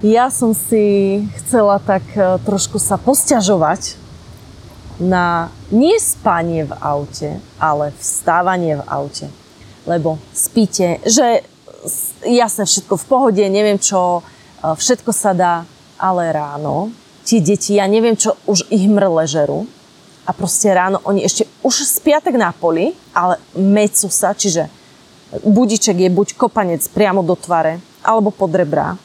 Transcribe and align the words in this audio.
Ja 0.00 0.32
som 0.32 0.56
si 0.56 1.20
chcela 1.36 1.76
tak 1.76 2.00
e, 2.16 2.40
trošku 2.48 2.80
sa 2.80 2.96
posťažovať 2.96 4.00
na 4.96 5.52
nie 5.68 6.00
spanie 6.00 6.64
v 6.64 6.72
aute, 6.80 7.36
ale 7.60 7.92
vstávanie 8.00 8.80
v 8.80 8.86
aute. 8.88 9.26
Lebo 9.84 10.16
spíte, 10.32 11.04
že 11.04 11.44
jasne 12.24 12.64
všetko 12.64 12.96
v 12.96 13.04
pohode, 13.04 13.44
neviem 13.44 13.76
čo, 13.76 14.24
e, 14.64 14.72
všetko 14.72 15.12
sa 15.12 15.36
dá, 15.36 15.68
ale 16.00 16.32
ráno 16.32 16.88
tie 17.28 17.44
deti, 17.44 17.76
ja 17.76 17.84
neviem 17.84 18.16
čo, 18.16 18.40
už 18.48 18.72
ich 18.72 18.88
mrle 18.88 19.28
žerú 19.28 19.68
a 20.24 20.32
proste 20.32 20.72
ráno 20.72 21.04
oni 21.04 21.28
ešte 21.28 21.44
už 21.60 21.84
spia 21.84 22.24
tak 22.24 22.40
na 22.40 22.56
poli, 22.56 22.96
ale 23.12 23.36
mecú 23.52 24.08
sa, 24.08 24.32
čiže 24.32 24.64
budiček 25.44 26.00
je 26.00 26.08
buď 26.08 26.40
kopanec 26.40 26.80
priamo 26.88 27.20
do 27.20 27.36
tvare, 27.36 27.84
alebo 28.00 28.32
pod 28.32 28.56
rebra, 28.56 28.96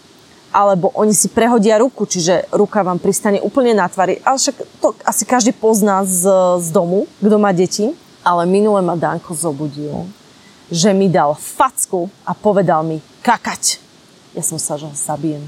alebo 0.55 0.87
oni 0.95 1.11
si 1.11 1.27
prehodia 1.27 1.75
ruku, 1.75 2.07
čiže 2.07 2.47
ruka 2.55 2.79
vám 2.79 2.95
pristane 2.95 3.43
úplne 3.43 3.75
na 3.75 3.91
tvári. 3.91 4.23
Ale 4.23 4.39
však 4.39 4.55
to 4.79 4.95
asi 5.03 5.27
každý 5.27 5.51
pozná 5.51 6.07
z, 6.07 6.31
z 6.63 6.71
domu, 6.71 7.11
kto 7.19 7.35
má 7.35 7.51
deti. 7.51 7.91
Ale 8.23 8.47
minule 8.47 8.79
ma 8.79 8.95
Danko 8.95 9.35
zobudil, 9.35 10.07
že 10.71 10.95
mi 10.95 11.11
dal 11.11 11.35
facku 11.35 12.07
a 12.23 12.31
povedal 12.31 12.87
mi 12.87 13.03
kakať. 13.19 13.83
Ja 14.31 14.41
som 14.41 14.55
sa, 14.55 14.79
že 14.79 14.87
ho 14.87 14.95
zabijem. 14.95 15.43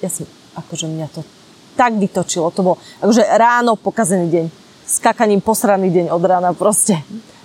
Ja 0.00 0.08
som, 0.08 0.24
akože 0.56 0.88
mňa 0.88 1.06
to 1.12 1.20
tak 1.76 1.92
vytočilo. 2.00 2.48
To 2.56 2.60
bol 2.64 2.76
akože 3.04 3.22
ráno 3.36 3.76
pokazený 3.76 4.32
deň. 4.32 4.46
S 4.88 4.96
kakaním 4.98 5.44
posraný 5.44 5.92
deň 5.92 6.06
od 6.08 6.22
rána 6.24 6.56
proste. 6.56 6.96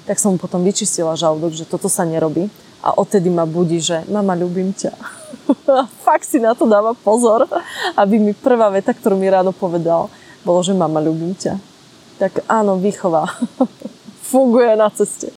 Tak 0.08 0.18
som 0.18 0.34
mu 0.34 0.38
potom 0.40 0.64
vyčistila 0.64 1.20
žalúdok, 1.20 1.52
že 1.52 1.68
toto 1.68 1.92
sa 1.92 2.08
nerobí. 2.08 2.48
A 2.82 2.98
odtedy 2.98 3.30
ma 3.30 3.46
budí, 3.46 3.78
že 3.78 4.02
mama, 4.10 4.34
ľúbim 4.34 4.74
ťa. 4.74 4.94
Fakt 6.06 6.26
si 6.26 6.42
na 6.42 6.58
to 6.58 6.66
dáva 6.66 6.98
pozor, 6.98 7.46
aby 7.94 8.18
mi 8.18 8.34
prvá 8.34 8.74
veta, 8.74 8.90
ktorú 8.90 9.18
mi 9.18 9.30
ráno 9.30 9.54
povedal, 9.54 10.10
bolo, 10.42 10.66
že 10.66 10.74
mama, 10.74 10.98
ľúbim 10.98 11.38
ťa. 11.38 11.62
Tak 12.18 12.46
áno, 12.50 12.82
výchova 12.82 13.30
funguje 14.32 14.74
na 14.74 14.90
ceste. 14.90 15.38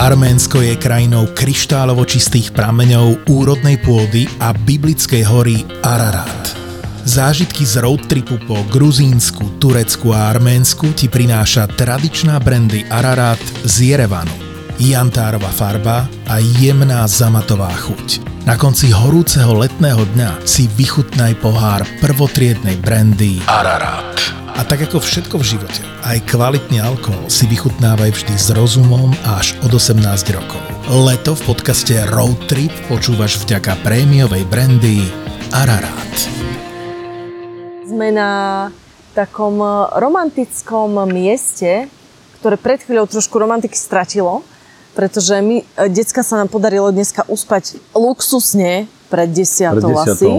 Arménsko 0.00 0.64
je 0.64 0.80
krajinou 0.80 1.28
kryštálovo 1.36 2.08
čistých 2.08 2.56
prameňov, 2.56 3.28
úrodnej 3.28 3.76
pôdy 3.84 4.24
a 4.40 4.56
biblickej 4.56 5.22
hory 5.28 5.60
Ararat. 5.84 6.59
Zážitky 7.04 7.64
z 7.64 7.80
roadtripu 7.80 8.36
po 8.44 8.60
Gruzínsku, 8.68 9.56
Turecku 9.56 10.12
a 10.12 10.30
Arménsku 10.36 10.92
ti 10.92 11.08
prináša 11.08 11.64
tradičná 11.66 12.36
brandy 12.38 12.84
Ararat 12.92 13.40
z 13.64 13.96
Jerevanu. 13.96 14.32
Jantárová 14.80 15.48
farba 15.52 16.08
a 16.28 16.40
jemná 16.40 17.04
zamatová 17.08 17.72
chuť. 17.72 18.24
Na 18.48 18.56
konci 18.56 18.88
horúceho 18.88 19.52
letného 19.52 20.08
dňa 20.16 20.44
si 20.48 20.64
vychutnaj 20.72 21.36
pohár 21.44 21.84
prvotriednej 22.00 22.80
brandy 22.80 23.40
Ararat. 23.44 24.16
A 24.56 24.64
tak 24.64 24.84
ako 24.84 25.00
všetko 25.00 25.40
v 25.40 25.56
živote, 25.56 25.80
aj 26.04 26.24
kvalitný 26.28 26.84
alkohol 26.84 27.32
si 27.32 27.48
vychutnávaj 27.48 28.12
vždy 28.12 28.34
s 28.36 28.52
rozumom 28.52 29.12
až 29.40 29.56
od 29.64 29.72
18 29.72 30.00
rokov. 30.36 30.60
Leto 30.88 31.32
v 31.32 31.42
podcaste 31.48 31.96
Road 32.12 32.36
Trip 32.44 32.72
počúvaš 32.88 33.40
vďaka 33.40 33.80
prémiovej 33.80 34.44
brandy 34.48 35.00
Ararat. 35.52 36.12
Sme 37.90 38.14
na 38.14 38.70
takom 39.18 39.58
romantickom 39.98 40.94
mieste, 41.10 41.90
ktoré 42.38 42.54
pred 42.54 42.78
chvíľou 42.78 43.10
trošku 43.10 43.34
romantiky 43.34 43.74
stratilo, 43.74 44.46
pretože 44.94 45.34
my, 45.42 45.66
e, 45.66 45.90
decka 45.90 46.22
sa 46.22 46.38
nám 46.38 46.54
podarilo 46.54 46.94
dneska 46.94 47.26
uspať 47.26 47.82
luxusne 47.90 48.86
pred 49.10 49.26
desiatou 49.34 49.90
Pred 49.90 50.06
asi. 50.06 50.30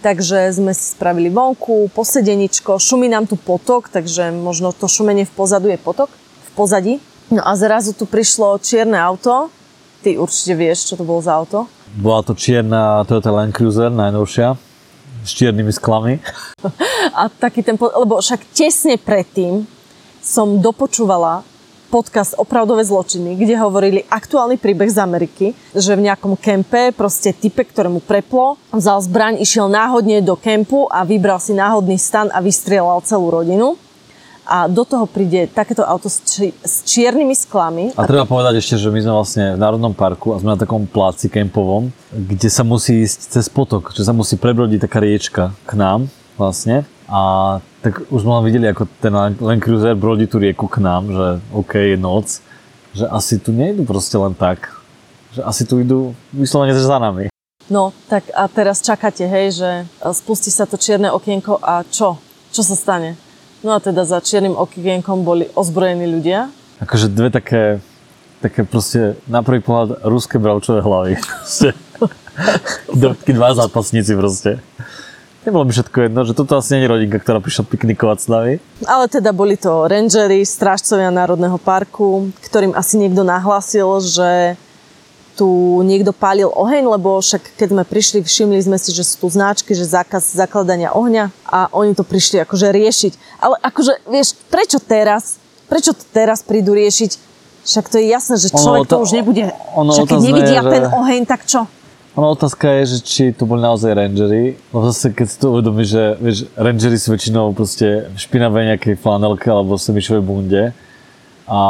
Takže 0.00 0.56
sme 0.56 0.72
si 0.72 0.96
spravili 0.96 1.28
vonku, 1.28 1.92
posedeničko, 1.92 2.80
šumí 2.80 3.12
nám 3.12 3.28
tu 3.28 3.36
potok, 3.36 3.92
takže 3.92 4.32
možno 4.32 4.72
to 4.72 4.88
šumenie 4.88 5.28
v 5.28 5.32
pozadu 5.36 5.68
je 5.68 5.76
potok, 5.76 6.08
v 6.08 6.50
pozadí. 6.56 6.94
No 7.28 7.44
a 7.44 7.52
zrazu 7.60 7.92
tu 7.92 8.08
prišlo 8.08 8.56
čierne 8.56 8.96
auto. 8.96 9.52
Ty 10.00 10.16
určite 10.16 10.56
vieš, 10.56 10.88
čo 10.88 10.94
to 10.96 11.04
bolo 11.04 11.20
za 11.20 11.36
auto. 11.36 11.68
Bola 11.92 12.24
to 12.24 12.32
čierna 12.32 13.04
Toyota 13.04 13.34
Land 13.34 13.52
Cruiser, 13.52 13.92
najnovšia, 13.92 14.56
s 15.26 15.34
čiernymi 15.34 15.72
sklami. 15.74 16.22
A 17.10 17.26
taký 17.26 17.66
ten, 17.66 17.74
lebo 17.74 18.22
však 18.22 18.46
tesne 18.54 18.94
predtým 18.96 19.66
som 20.22 20.62
dopočúvala 20.62 21.42
podcast 21.86 22.34
Opravdové 22.34 22.82
zločiny, 22.82 23.38
kde 23.38 23.54
hovorili 23.62 24.02
aktuálny 24.10 24.58
príbeh 24.58 24.90
z 24.90 24.98
Ameriky, 24.98 25.46
že 25.70 25.94
v 25.94 26.10
nejakom 26.10 26.34
kempe 26.34 26.90
proste 26.90 27.30
type, 27.30 27.62
ktorému 27.62 28.02
preplo, 28.02 28.58
vzal 28.74 28.98
zbraň, 29.06 29.38
išiel 29.38 29.70
náhodne 29.70 30.18
do 30.20 30.34
kempu 30.34 30.90
a 30.90 31.06
vybral 31.06 31.38
si 31.38 31.54
náhodný 31.54 31.94
stan 31.96 32.26
a 32.34 32.42
vystrieľal 32.42 33.06
celú 33.06 33.30
rodinu. 33.30 33.78
A 34.46 34.70
do 34.70 34.86
toho 34.86 35.10
príde 35.10 35.50
takéto 35.50 35.82
auto 35.82 36.06
s, 36.06 36.22
či, 36.22 36.54
s 36.62 36.86
čiernymi 36.86 37.34
sklami. 37.34 37.84
A 37.98 38.06
treba 38.06 38.22
povedať 38.22 38.62
ešte, 38.62 38.78
že 38.78 38.94
my 38.94 39.02
sme 39.02 39.12
vlastne 39.18 39.44
v 39.54 39.60
Národnom 39.60 39.90
parku 39.90 40.30
a 40.30 40.38
sme 40.38 40.54
na 40.54 40.58
takom 40.58 40.86
pláci 40.86 41.26
kempovom, 41.26 41.90
kde 42.14 42.46
sa 42.46 42.62
musí 42.62 43.02
ísť 43.02 43.34
cez 43.34 43.50
potok, 43.50 43.90
že 43.90 44.06
sa 44.06 44.14
musí 44.14 44.38
prebrodiť 44.38 44.86
taká 44.86 45.02
riečka 45.02 45.50
k 45.66 45.72
nám 45.74 46.06
vlastne. 46.38 46.86
A 47.10 47.58
tak 47.82 48.06
už 48.06 48.22
sme 48.22 48.38
len 48.38 48.46
videli, 48.46 48.66
ako 48.70 48.86
ten 49.02 49.10
Land 49.14 49.62
Cruiser 49.62 49.98
brodí 49.98 50.30
tú 50.30 50.38
rieku 50.38 50.70
k 50.70 50.78
nám, 50.78 51.10
že 51.10 51.26
OK, 51.50 51.74
je 51.74 51.98
noc, 51.98 52.38
že 52.94 53.04
asi 53.10 53.42
tu 53.42 53.50
nejdu 53.50 53.82
proste 53.82 54.14
len 54.14 54.34
tak. 54.34 54.70
Že 55.34 55.42
asi 55.42 55.62
tu 55.66 55.82
idú 55.82 56.14
vyslovene 56.30 56.70
za 56.70 56.98
nami. 57.02 57.34
No, 57.66 57.90
tak 58.06 58.30
a 58.30 58.46
teraz 58.46 58.78
čakáte, 58.78 59.26
hej, 59.26 59.58
že 59.58 59.70
spustí 60.14 60.54
sa 60.54 60.70
to 60.70 60.78
čierne 60.78 61.10
okienko 61.10 61.58
a 61.58 61.82
čo? 61.82 62.14
Čo 62.54 62.62
sa 62.62 62.78
stane? 62.78 63.18
No 63.64 63.76
a 63.76 63.78
teda 63.80 64.04
za 64.04 64.20
čiernym 64.20 64.56
okienkom 64.56 65.24
boli 65.24 65.48
ozbrojení 65.56 66.04
ľudia. 66.04 66.52
Akože 66.82 67.08
dve 67.08 67.32
také, 67.32 67.80
také 68.44 68.68
proste 68.68 69.16
na 69.24 69.40
prvý 69.40 69.64
pohľad 69.64 70.04
ruské 70.04 70.36
bravčové 70.36 70.84
hlavy. 70.84 71.16
Takí 72.92 73.32
dva 73.38 73.56
zápasníci 73.56 74.12
proste. 74.12 74.60
Nebolo 75.46 75.62
mi 75.62 75.70
všetko 75.70 76.10
jedno, 76.10 76.26
že 76.26 76.34
toto 76.34 76.58
asi 76.58 76.74
nie 76.74 76.84
je 76.84 76.90
rodinka, 76.90 77.22
ktorá 77.22 77.38
prišla 77.38 77.70
piknikovať 77.70 78.18
s 78.18 78.26
nami. 78.26 78.54
Ale 78.82 79.06
teda 79.06 79.30
boli 79.30 79.54
to 79.54 79.86
rangery, 79.86 80.42
strážcovia 80.42 81.14
Národného 81.14 81.54
parku, 81.62 82.34
ktorým 82.42 82.74
asi 82.74 82.98
niekto 82.98 83.22
nahlásil, 83.22 83.86
že 84.02 84.58
tu 85.36 85.48
niekto 85.84 86.16
pálil 86.16 86.48
oheň, 86.48 86.96
lebo 86.96 87.20
však 87.20 87.60
keď 87.60 87.68
sme 87.76 87.84
prišli, 87.84 88.18
všimli 88.24 88.56
sme 88.64 88.80
si, 88.80 88.90
že 88.90 89.04
sú 89.04 89.22
tu 89.22 89.28
značky, 89.28 89.76
že 89.76 89.84
zákaz 89.84 90.32
zakladania 90.32 90.96
ohňa 90.96 91.28
a 91.44 91.68
oni 91.70 91.92
to 91.92 92.02
prišli 92.02 92.40
akože 92.40 92.72
riešiť. 92.72 93.12
Ale 93.38 93.60
akože, 93.60 94.08
vieš, 94.08 94.32
prečo 94.48 94.80
teraz? 94.80 95.36
Prečo 95.68 95.92
to 95.92 96.02
teraz 96.10 96.40
prídu 96.40 96.72
riešiť? 96.72 97.10
Však 97.66 97.84
to 97.90 97.98
je 98.00 98.06
jasné, 98.08 98.34
že 98.38 98.48
Ono 98.50 98.58
človek 98.58 98.80
to 98.88 98.96
to- 98.96 99.02
už 99.04 99.10
nebude... 99.12 99.44
ono 99.76 99.90
Však 99.92 100.06
keď 100.08 100.20
nevidia 100.24 100.60
je, 100.60 100.64
že- 100.64 100.72
ten 100.72 100.84
oheň, 100.88 101.20
tak 101.28 101.42
čo? 101.44 101.60
Ono 102.16 102.32
otázka 102.32 102.80
je, 102.80 102.96
že 102.96 102.98
či 103.04 103.22
to 103.36 103.44
boli 103.44 103.60
naozaj 103.60 103.92
rangery, 103.92 104.56
lebo 104.72 104.88
zase 104.88 105.12
keď 105.12 105.26
si 105.28 105.36
to 105.36 105.52
uvedomíš, 105.52 105.88
že 105.92 106.04
vieš, 106.16 106.38
rangery 106.56 106.96
sú 106.96 107.12
väčšinou 107.12 107.52
proste 107.52 108.08
v 108.08 108.16
špinavej 108.16 108.72
nejakej 108.72 108.94
flanelke 108.96 109.52
alebo 109.52 109.76
semišovej 109.76 110.24
bunde 110.24 110.72
a 111.44 111.60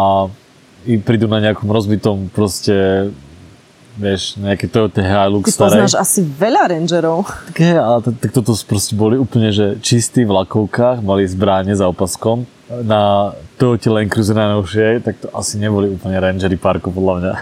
i 0.86 1.02
prídu 1.02 1.26
na 1.26 1.42
nejakom 1.42 1.66
rozbitom 1.66 2.30
proste 2.30 3.10
vieš, 3.96 4.36
nejaké 4.36 4.64
Toyota 4.64 5.00
Hilux 5.00 5.44
Ty 5.44 5.52
starej. 5.52 5.70
poznáš 5.82 5.94
asi 5.96 6.20
veľa 6.22 6.62
rangerov. 6.70 7.24
Tak, 7.50 7.56
hej, 7.58 7.74
ale 7.74 7.98
tak, 8.00 8.14
tak 8.20 8.30
toto 8.30 8.52
proste 8.62 8.92
boli 8.92 9.16
úplne, 9.16 9.50
že 9.50 9.80
čistí 9.80 10.22
v 10.22 10.32
lakovkách, 10.34 11.00
mali 11.00 11.24
zbráne 11.24 11.72
za 11.72 11.84
opaskom. 11.84 12.44
Na 12.68 13.32
Toyota 13.56 13.88
Land 13.90 14.10
Cruiser 14.10 14.34
najnovšej, 14.34 14.92
tak 15.00 15.14
to 15.16 15.30
asi 15.30 15.56
neboli 15.56 15.88
úplne 15.88 16.14
rangery 16.14 16.54
parku, 16.54 16.90
podľa 16.90 17.14
mňa. 17.16 17.32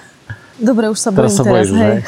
Dobre, 0.54 0.86
už 0.86 0.96
sa 0.96 1.10
Teraz 1.10 1.34
bojím 1.34 1.34
sa 1.34 1.42
teraz, 1.42 1.52
bojíš 1.52 1.68
už, 1.68 1.78
hej. 1.78 1.90
hej? 1.90 2.00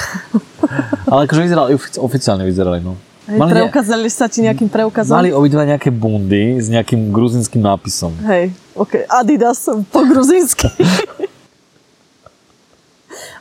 Ale 1.07 1.21
akože 1.27 1.41
vyzerali, 1.43 1.71
ofici- 1.75 1.99
oficiálne 1.99 2.45
vyzerali, 2.45 2.79
no. 2.79 2.95
Hej, 3.27 3.43
Mali, 3.43 3.51
ne, 3.51 3.55
preukázali 3.59 4.07
sa 4.07 4.31
ti 4.31 4.39
nejakým 4.39 4.71
preukazom? 4.71 5.19
mali 5.19 5.35
obidva 5.35 5.67
nejaké 5.67 5.91
bundy 5.91 6.63
s 6.63 6.71
nejakým 6.71 7.11
gruzinským 7.11 7.59
nápisom. 7.59 8.15
Hej, 8.23 8.55
ok, 8.71 9.03
Adidas 9.11 9.67
po 9.91 10.07
gruzínsky. 10.07 10.71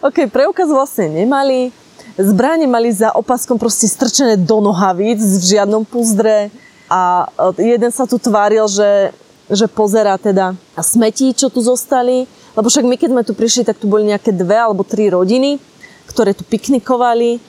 ok, 0.05 0.29
preukaz 0.29 0.69
vlastne 0.69 1.09
nemali. 1.09 1.73
Zbranie 2.15 2.69
mali 2.69 2.93
za 2.93 3.11
opaskom 3.11 3.57
proste 3.57 3.89
strčené 3.89 4.37
do 4.37 4.61
nohavíc 4.61 5.19
v 5.19 5.57
žiadnom 5.57 5.83
púzdre 5.83 6.53
a 6.87 7.27
e, 7.57 7.75
jeden 7.75 7.91
sa 7.91 8.05
tu 8.05 8.21
tváril, 8.21 8.69
že, 8.69 9.11
že 9.49 9.65
pozera 9.65 10.15
teda 10.15 10.55
smetí, 10.79 11.33
čo 11.35 11.49
tu 11.49 11.59
zostali, 11.59 12.29
lebo 12.55 12.71
však 12.71 12.85
my 12.87 12.95
keď 12.95 13.09
sme 13.11 13.23
tu 13.27 13.33
prišli, 13.35 13.67
tak 13.67 13.81
tu 13.81 13.89
boli 13.89 14.07
nejaké 14.07 14.31
dve 14.31 14.55
alebo 14.55 14.87
tri 14.87 15.11
rodiny, 15.11 15.59
ktoré 16.07 16.31
tu 16.31 16.47
piknikovali 16.47 17.41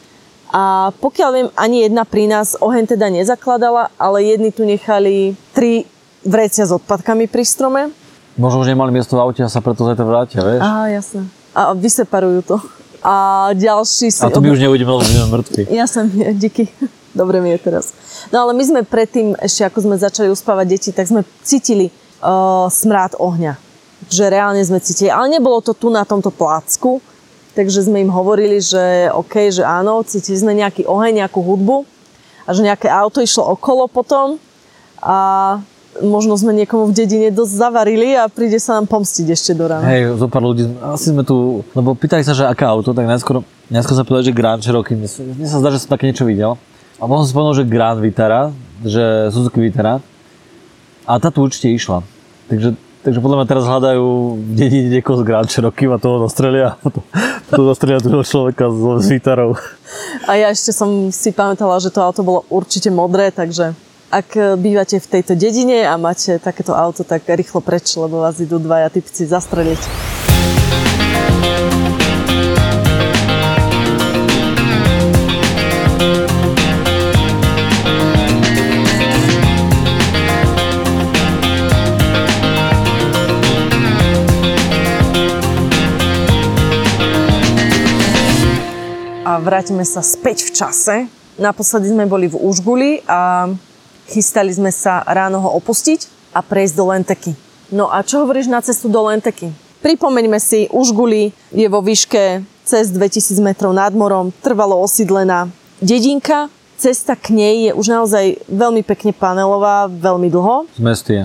a 0.50 0.94
pokiaľ 0.98 1.30
viem, 1.34 1.48
ani 1.58 1.86
jedna 1.86 2.02
pri 2.06 2.30
nás 2.30 2.58
oheň 2.58 2.96
teda 2.96 3.10
nezakladala, 3.10 3.90
ale 3.98 4.26
jedni 4.26 4.50
tu 4.54 4.62
nechali 4.62 5.34
tri 5.54 5.86
vrecia 6.26 6.66
s 6.66 6.74
odpadkami 6.74 7.30
pri 7.30 7.44
strome. 7.46 7.80
Možno 8.34 8.66
už 8.66 8.70
nemali 8.74 8.90
miesto 8.90 9.14
v 9.14 9.26
aute 9.26 9.42
a 9.42 9.50
sa 9.50 9.62
preto 9.62 9.86
zajtra 9.86 10.06
vrátia, 10.06 10.42
vieš? 10.42 10.60
Á, 10.62 10.90
jasné. 10.90 11.22
A 11.56 11.72
vyseparujú 11.72 12.44
to. 12.44 12.56
A 13.00 13.48
ďalší 13.56 14.12
si... 14.12 14.20
A 14.20 14.28
to 14.28 14.44
my 14.44 14.52
už 14.52 14.60
neuvidíme, 14.60 14.92
lebo 14.92 15.00
sme 15.00 15.30
mŕtvi. 15.40 15.62
Jasné, 15.80 16.12
nie, 16.12 16.28
díky. 16.36 16.68
Dobre 17.16 17.40
mi 17.40 17.56
je 17.56 17.58
teraz. 17.64 17.96
No 18.28 18.44
ale 18.44 18.52
my 18.52 18.60
sme 18.60 18.80
predtým, 18.84 19.32
ešte 19.40 19.64
ako 19.64 19.88
sme 19.88 19.96
začali 19.96 20.28
uspávať 20.28 20.66
deti, 20.68 20.90
tak 20.92 21.08
sme 21.08 21.24
cítili 21.40 21.88
uh, 22.20 22.68
smrád 22.68 23.16
ohňa. 23.16 23.56
Že 24.12 24.24
reálne 24.28 24.60
sme 24.60 24.84
cítili. 24.84 25.08
Ale 25.08 25.32
nebolo 25.32 25.64
to 25.64 25.72
tu 25.72 25.88
na 25.88 26.04
tomto 26.04 26.28
plácku, 26.28 27.00
takže 27.56 27.88
sme 27.88 28.04
im 28.04 28.12
hovorili, 28.12 28.60
že 28.60 29.08
OK, 29.16 29.48
že 29.48 29.64
áno, 29.64 30.04
cítili 30.04 30.36
sme 30.36 30.52
nejaký 30.52 30.84
oheň, 30.84 31.24
nejakú 31.24 31.40
hudbu 31.40 31.88
a 32.44 32.52
že 32.52 32.60
nejaké 32.60 32.92
auto 32.92 33.24
išlo 33.24 33.56
okolo 33.56 33.88
potom 33.88 34.36
a 35.00 35.58
možno 36.00 36.34
sme 36.34 36.52
niekomu 36.52 36.88
v 36.88 36.96
dedine 36.96 37.28
dosť 37.28 37.52
zavarili 37.52 38.12
a 38.12 38.26
príde 38.26 38.56
sa 38.56 38.76
nám 38.76 38.86
pomstiť 38.86 39.26
ešte 39.28 39.52
do 39.52 39.68
rána. 39.68 39.86
Hej, 39.86 40.16
zo 40.16 40.26
pár 40.26 40.42
ľudí, 40.42 40.64
asi 40.82 41.12
sme 41.12 41.22
tu, 41.22 41.62
lebo 41.72 41.92
pýtali 41.92 42.20
sa, 42.20 42.32
že 42.32 42.44
aké 42.44 42.64
auto, 42.64 42.90
tak 42.90 43.04
najskôr, 43.04 43.40
najskôr 43.68 43.94
sa 43.94 44.04
povedali, 44.04 44.28
že 44.28 44.34
Grand 44.34 44.60
Cherokee, 44.60 44.96
mne, 44.96 45.08
sa- 45.08 45.60
zdá, 45.60 45.70
že 45.70 45.80
som 45.80 45.90
také 45.90 46.08
niečo 46.08 46.24
videl. 46.24 46.58
A 46.96 47.04
potom 47.04 47.22
som 47.22 47.30
spomenul, 47.30 47.54
že 47.54 47.64
Grand 47.64 48.00
Vitara, 48.00 48.50
že 48.80 49.28
Suzuki 49.28 49.60
Vitara. 49.60 50.00
A 51.04 51.20
tá 51.20 51.28
tu 51.28 51.44
určite 51.44 51.68
išla. 51.68 52.00
Takže, 52.48 52.74
takže 53.04 53.18
podľa 53.20 53.36
mňa 53.38 53.46
teraz 53.46 53.64
hľadajú 53.64 54.04
v 54.40 54.50
dedine 54.56 54.88
niekoho 54.90 55.20
z 55.20 55.26
Grand 55.28 55.46
Cherokee 55.46 55.86
a 55.86 56.00
toho 56.00 56.18
dostrelia. 56.18 56.74
To 57.46 57.62
dostrelia 57.62 58.02
toho 58.02 58.26
človeka 58.26 58.66
s, 58.66 59.06
s 59.06 59.06
Vitarou. 59.06 59.54
A 60.26 60.34
ja 60.34 60.50
ešte 60.50 60.74
som 60.74 61.14
si 61.14 61.30
pamätala, 61.30 61.78
že 61.78 61.94
to 61.94 62.02
auto 62.02 62.26
bolo 62.26 62.42
určite 62.50 62.90
modré, 62.90 63.30
takže 63.30 63.70
ak 64.10 64.28
e, 64.38 64.42
bývate 64.54 65.02
v 65.02 65.06
tejto 65.18 65.34
dedine 65.34 65.82
a 65.82 65.98
máte 65.98 66.38
takéto 66.38 66.70
auto, 66.70 67.02
tak 67.02 67.26
rýchlo 67.26 67.58
preč, 67.58 67.98
lebo 67.98 68.22
vás 68.22 68.38
idú 68.38 68.62
dvaja 68.62 68.86
typci 68.90 69.26
zastreliť. 69.26 69.82
A 89.26 89.42
vrátime 89.42 89.82
sa 89.82 90.06
späť 90.06 90.46
v 90.46 90.50
čase. 90.54 90.96
Naposledy 91.36 91.90
sme 91.90 92.06
boli 92.06 92.30
v 92.30 92.38
Užguli 92.38 93.02
a 93.10 93.50
chystali 94.08 94.50
sme 94.50 94.70
sa 94.70 95.02
ráno 95.06 95.42
ho 95.42 95.50
opustiť 95.58 96.32
a 96.32 96.40
prejsť 96.40 96.74
do 96.74 96.84
Lenteky. 96.90 97.32
No 97.72 97.90
a 97.90 98.02
čo 98.06 98.22
hovoríš 98.22 98.46
na 98.46 98.62
cestu 98.62 98.86
do 98.86 99.02
Lenteky? 99.06 99.50
Pripomeňme 99.82 100.38
si, 100.38 100.66
Užguli 100.70 101.30
je 101.50 101.66
vo 101.66 101.82
výške 101.82 102.42
cez 102.66 102.90
2000 102.90 103.38
metrov 103.42 103.70
nad 103.70 103.94
morom, 103.94 104.34
trvalo 104.42 104.78
osídlená 104.82 105.46
dedinka. 105.78 106.50
Cesta 106.76 107.16
k 107.16 107.32
nej 107.32 107.70
je 107.70 107.72
už 107.72 107.86
naozaj 107.88 108.36
veľmi 108.52 108.84
pekne 108.84 109.14
panelová, 109.14 109.88
veľmi 109.88 110.28
dlho 110.28 110.68
Z 110.76 110.82
Mestie. 110.82 111.20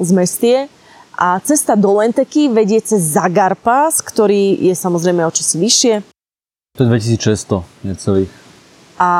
z 0.00 0.10
Mestie. 0.14 0.58
A 1.14 1.38
cesta 1.44 1.78
do 1.78 1.94
Lenteky 1.94 2.50
vedie 2.50 2.82
cez 2.82 3.14
Zagarpas, 3.14 4.02
ktorý 4.02 4.58
je 4.58 4.74
samozrejme 4.74 5.22
o 5.22 5.30
čosi 5.30 5.62
vyššie. 5.62 5.94
To 6.74 6.82
je 6.82 6.88
2600 6.90 7.62
necelých. 7.86 8.32
A 8.94 9.10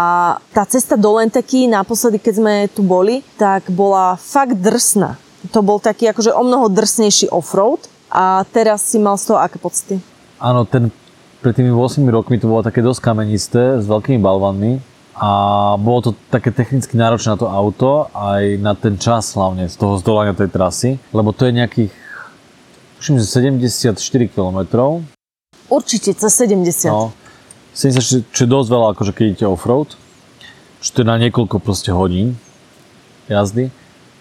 tá 0.55 0.63
cesta 0.65 0.95
do 0.95 1.19
Lenteky, 1.19 1.67
naposledy, 1.67 2.23
keď 2.23 2.35
sme 2.39 2.55
tu 2.71 2.87
boli, 2.87 3.27
tak 3.35 3.67
bola 3.75 4.15
fakt 4.15 4.55
drsná. 4.63 5.19
To 5.51 5.61
bol 5.61 5.83
taký 5.83 6.09
akože 6.15 6.31
o 6.31 6.43
mnoho 6.47 6.71
drsnejší 6.71 7.29
offroad. 7.35 7.83
A 8.15 8.47
teraz 8.55 8.87
si 8.87 9.03
mal 9.03 9.19
z 9.19 9.35
toho 9.35 9.43
aké 9.43 9.59
pocity? 9.59 9.99
Áno, 10.39 10.63
ten, 10.63 10.95
pred 11.43 11.51
tými 11.59 11.75
8 11.75 11.99
rokmi 12.07 12.39
to 12.39 12.47
bolo 12.47 12.63
také 12.63 12.79
dosť 12.79 13.01
kamenisté, 13.03 13.83
s 13.83 13.91
veľkými 13.91 14.23
balvanmi 14.23 14.79
a 15.15 15.31
bolo 15.79 16.11
to 16.11 16.11
také 16.31 16.51
technicky 16.51 16.99
náročné 16.99 17.35
na 17.35 17.39
to 17.39 17.47
auto, 17.47 18.11
aj 18.11 18.59
na 18.59 18.75
ten 18.75 18.99
čas 18.99 19.31
hlavne 19.39 19.71
z 19.71 19.79
toho 19.79 19.95
zdolania 20.03 20.35
tej 20.35 20.51
trasy, 20.51 20.91
lebo 21.15 21.31
to 21.31 21.47
je 21.47 21.53
nejakých, 21.55 21.93
tuším, 22.99 23.23
že 23.23 23.27
74 23.31 23.95
km, 24.31 24.59
Určite 25.73 26.13
cez 26.13 26.29
70. 26.29 26.93
no, 26.93 27.17
70, 27.75 28.31
čo 28.31 28.41
je 28.47 28.49
dosť 28.49 28.69
veľa, 28.71 28.87
akože 28.95 29.13
keď 29.13 29.25
idete 29.35 29.47
offroad, 29.51 29.99
čo 30.79 30.89
to 30.95 31.03
je 31.03 31.11
na 31.11 31.19
niekoľko 31.19 31.59
proste 31.59 31.91
hodín 31.91 32.39
jazdy, 33.27 33.75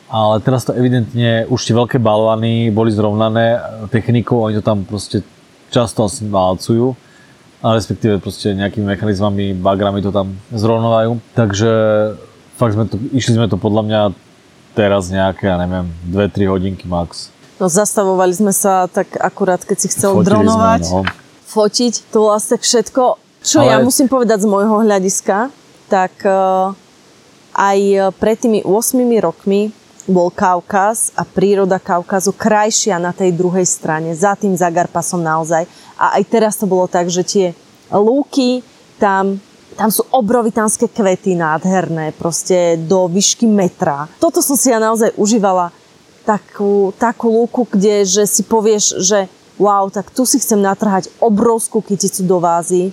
ale 0.09 0.41
teraz 0.41 0.65
to 0.65 0.73
evidentne, 0.73 1.45
už 1.49 1.61
tie 1.61 1.77
veľké 1.77 1.97
balvany 2.01 2.73
boli 2.73 2.89
zrovnané 2.89 3.61
technikou, 3.93 4.41
oni 4.41 4.57
to 4.57 4.65
tam 4.65 4.85
proste 4.85 5.21
často 5.69 6.05
asi 6.05 6.25
válcujú, 6.25 6.97
a 7.63 7.79
respektíve 7.79 8.19
proste 8.19 8.51
nejakými 8.51 8.83
mechanizmami, 8.83 9.55
bagrami 9.55 10.03
to 10.03 10.11
tam 10.11 10.35
zrovnovajú. 10.51 11.15
Takže 11.31 11.71
fakt 12.59 12.75
sme 12.75 12.91
to, 12.91 12.99
išli 13.15 13.39
sme 13.39 13.47
to 13.47 13.55
podľa 13.55 13.83
mňa 13.87 14.01
teraz 14.75 15.07
nejaké, 15.07 15.47
ja 15.47 15.55
neviem, 15.63 15.87
2-3 16.11 16.51
hodinky 16.51 16.91
max. 16.91 17.31
No 17.63 17.71
zastavovali 17.71 18.35
sme 18.35 18.51
sa 18.51 18.91
tak 18.91 19.15
akurát, 19.15 19.63
keď 19.63 19.77
si 19.79 19.87
chcel 19.95 20.11
Fotili 20.11 20.27
dronovať, 20.27 20.81
Sme, 20.83 21.07
no. 21.07 21.09
fotiť. 21.47 21.93
To 22.11 22.35
tak 22.35 22.61
všetko. 22.67 23.22
Čo 23.43 23.59
Ale- 23.61 23.69
ja 23.69 23.77
musím 23.83 24.07
povedať 24.07 24.43
z 24.43 24.47
môjho 24.47 24.81
hľadiska, 24.81 25.51
tak 25.91 26.15
eh, 26.23 26.73
aj 27.53 27.79
pred 28.17 28.37
tými 28.39 28.65
8 28.65 28.97
rokmi 29.21 29.69
bol 30.07 30.27
Kaukaz 30.33 31.15
a 31.15 31.23
príroda 31.23 31.79
Kaukazu 31.79 32.35
krajšia 32.35 32.99
na 32.99 33.15
tej 33.15 33.31
druhej 33.31 33.63
strane, 33.63 34.11
za 34.11 34.35
tým 34.35 34.55
Zagarpasom 34.55 35.23
naozaj. 35.23 35.63
A 35.95 36.19
aj 36.19 36.23
teraz 36.27 36.59
to 36.59 36.67
bolo 36.67 36.91
tak, 36.91 37.07
že 37.07 37.23
tie 37.23 37.47
lúky, 37.87 38.59
tam, 38.99 39.39
tam 39.79 39.89
sú 39.91 40.03
obrovitánske 40.11 40.91
kvety 40.91 41.39
nádherné, 41.39 42.11
proste 42.19 42.75
do 42.75 43.07
výšky 43.07 43.47
metra. 43.47 44.11
Toto 44.19 44.43
som 44.43 44.59
si 44.59 44.75
ja 44.75 44.79
naozaj 44.81 45.15
užívala, 45.15 45.71
takú, 46.27 46.91
takú 46.99 47.31
lúku, 47.31 47.67
kde 47.67 48.03
že 48.03 48.23
si 48.27 48.43
povieš, 48.43 48.99
že 49.03 49.31
wow, 49.59 49.87
tak 49.87 50.11
tu 50.11 50.27
si 50.27 50.39
chcem 50.39 50.59
natrhať 50.59 51.11
obrovskú 51.23 51.79
kyticu 51.79 52.25
do 52.27 52.43
vázy, 52.43 52.91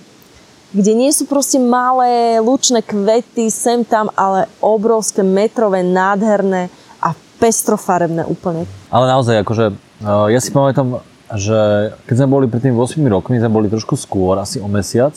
kde 0.71 0.91
nie 0.95 1.11
sú 1.11 1.27
proste 1.27 1.59
malé 1.59 2.39
lučné 2.39 2.79
kvety 2.79 3.51
sem 3.51 3.83
tam, 3.83 4.07
ale 4.15 4.47
obrovské 4.63 5.19
metrové, 5.21 5.83
nádherné 5.83 6.71
a 7.03 7.11
pestrofarebné 7.37 8.23
úplne. 8.23 8.63
Ale 8.87 9.05
naozaj, 9.11 9.43
akože, 9.43 9.65
uh, 10.03 10.27
ja 10.31 10.39
si 10.39 10.49
pamätám, 10.51 11.03
že 11.35 11.91
keď 12.07 12.15
sme 12.23 12.27
boli 12.27 12.45
pred 12.47 12.63
tými 12.63 12.75
8 12.75 12.99
rokmi, 13.07 13.39
sme 13.39 13.51
boli 13.51 13.67
trošku 13.67 13.95
skôr, 13.95 14.39
asi 14.39 14.59
o 14.59 14.67
mesiac, 14.67 15.15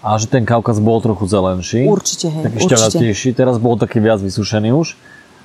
a 0.00 0.16
že 0.16 0.32
ten 0.32 0.48
Kaukaz 0.48 0.80
bol 0.80 0.96
trochu 1.04 1.28
zelenší. 1.28 1.84
Určite, 1.84 2.32
hej, 2.32 2.44
Taký 2.48 2.56
určite. 2.56 2.72
šťavnatejší, 2.72 3.28
teraz 3.36 3.60
bol 3.60 3.76
taký 3.76 4.00
viac 4.00 4.24
vysušený 4.24 4.72
už. 4.72 4.96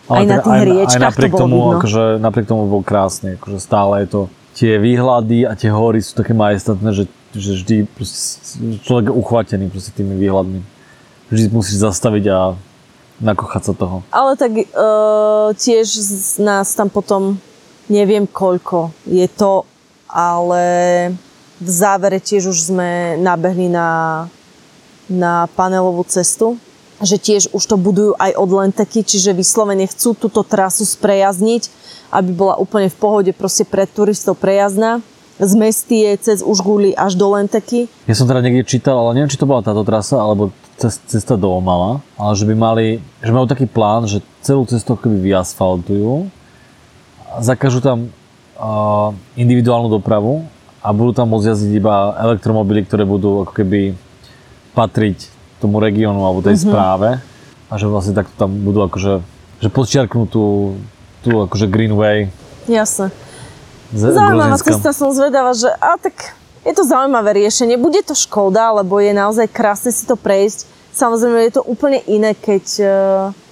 Aj 0.08 0.24
na 0.24 0.40
teda- 0.40 0.44
tých 0.48 0.56
aj, 0.56 0.64
riečkach 0.64 0.96
to 0.96 1.08
napriek 1.12 1.32
bolo 1.36 1.42
tomu, 1.44 1.58
vidno. 1.60 1.76
akože, 1.76 2.04
napriek 2.24 2.46
tomu 2.48 2.64
bol 2.72 2.82
krásny, 2.86 3.36
akože 3.36 3.58
stále 3.60 3.94
je 4.04 4.08
to, 4.08 4.22
tie 4.56 4.80
výhľady 4.80 5.44
a 5.44 5.52
tie 5.60 5.68
hory 5.68 6.00
sú 6.00 6.16
také 6.16 6.32
majestátne, 6.32 6.88
že, 6.96 7.04
že 7.38 7.52
vždy 7.62 7.76
človek 8.84 9.12
je 9.12 9.14
uchvatený 9.14 9.66
proste 9.70 9.92
tými 9.96 10.16
výhľadmi. 10.20 10.60
Vždy 11.32 11.46
musíš 11.52 11.82
zastaviť 11.82 12.26
a 12.32 12.40
nakochať 13.20 13.62
sa 13.72 13.74
toho. 13.74 13.98
Ale 14.12 14.36
tak 14.36 14.52
e, 14.56 14.66
tiež 15.56 15.88
z 15.88 16.40
nás 16.44 16.76
tam 16.76 16.92
potom 16.92 17.40
neviem 17.88 18.28
koľko 18.28 18.92
je 19.08 19.28
to, 19.32 19.64
ale 20.10 20.64
v 21.62 21.70
závere 21.70 22.20
tiež 22.20 22.52
už 22.52 22.74
sme 22.74 23.16
nabehli 23.20 23.72
na, 23.72 24.26
na 25.08 25.48
panelovú 25.56 26.04
cestu, 26.04 26.60
že 27.04 27.20
tiež 27.20 27.52
už 27.52 27.64
to 27.64 27.76
budujú 27.76 28.16
aj 28.16 28.32
od 28.36 28.50
Lenteky, 28.52 29.04
čiže 29.04 29.36
vyslovene 29.36 29.88
chcú 29.88 30.16
túto 30.16 30.44
trasu 30.44 30.88
sprejazniť, 30.88 31.68
aby 32.12 32.32
bola 32.32 32.56
úplne 32.60 32.88
v 32.88 33.00
pohode 33.00 33.32
proste 33.36 33.68
pre 33.68 33.84
turistov 33.88 34.40
prejazdná. 34.40 35.04
Z 35.36 35.52
Mestie 35.60 36.16
cez 36.16 36.40
Užguli 36.40 36.96
až 36.96 37.20
do 37.20 37.28
Lenteky. 37.28 37.92
Ja 38.08 38.16
som 38.16 38.24
teda 38.24 38.40
niekde 38.40 38.64
čítal, 38.64 38.96
ale 38.96 39.20
neviem, 39.20 39.28
či 39.28 39.36
to 39.36 39.50
bola 39.50 39.60
táto 39.60 39.84
trasa, 39.84 40.16
alebo 40.16 40.56
cest, 40.80 41.04
cesta 41.12 41.36
do 41.36 41.52
Omala, 41.52 42.00
ale 42.16 42.34
že 42.40 42.48
by 42.48 42.56
mali, 42.56 42.88
že 43.20 43.36
majú 43.36 43.44
taký 43.44 43.68
plán, 43.68 44.08
že 44.08 44.24
celú 44.40 44.64
cestu 44.64 44.96
keby 44.96 45.20
vyasfaltujú, 45.20 46.32
a 47.36 47.44
zakažú 47.44 47.84
tam 47.84 48.08
uh, 48.56 49.12
individuálnu 49.36 49.92
dopravu 49.92 50.48
a 50.80 50.96
budú 50.96 51.12
tam 51.12 51.36
môcť 51.36 51.52
jazdiť 51.52 51.72
iba 51.84 52.16
elektromobily, 52.16 52.88
ktoré 52.88 53.04
budú 53.04 53.44
ako 53.44 53.52
keby 53.52 53.92
patriť 54.72 55.28
tomu 55.60 55.84
regiónu 55.84 56.24
alebo 56.24 56.40
tej 56.40 56.56
mm-hmm. 56.56 56.72
správe 56.72 57.10
a 57.68 57.74
že 57.76 57.92
vlastne 57.92 58.16
takto 58.16 58.32
tam 58.40 58.56
budú 58.64 58.88
akože, 58.88 59.20
že 59.60 59.68
podčiarknú 59.68 60.32
tú, 60.32 60.78
tú 61.28 61.44
akože 61.44 61.68
Greenway. 61.68 62.32
Jasne. 62.72 63.12
Zaujímavá 63.94 64.58
cesta, 64.58 64.90
som 64.96 65.14
zvedavá, 65.14 65.54
že 65.54 65.70
a 65.78 66.00
tak 66.00 66.34
je 66.66 66.74
to 66.74 66.82
zaujímavé 66.82 67.46
riešenie. 67.46 67.78
Bude 67.78 68.02
to 68.02 68.18
škoda, 68.18 68.74
lebo 68.82 68.98
je 68.98 69.14
naozaj 69.14 69.46
krásne 69.54 69.94
si 69.94 70.10
to 70.10 70.18
prejsť. 70.18 70.66
Samozrejme 70.96 71.46
je 71.46 71.54
to 71.62 71.64
úplne 71.68 72.02
iné, 72.10 72.34
keď, 72.34 72.66
eh, 72.82 72.90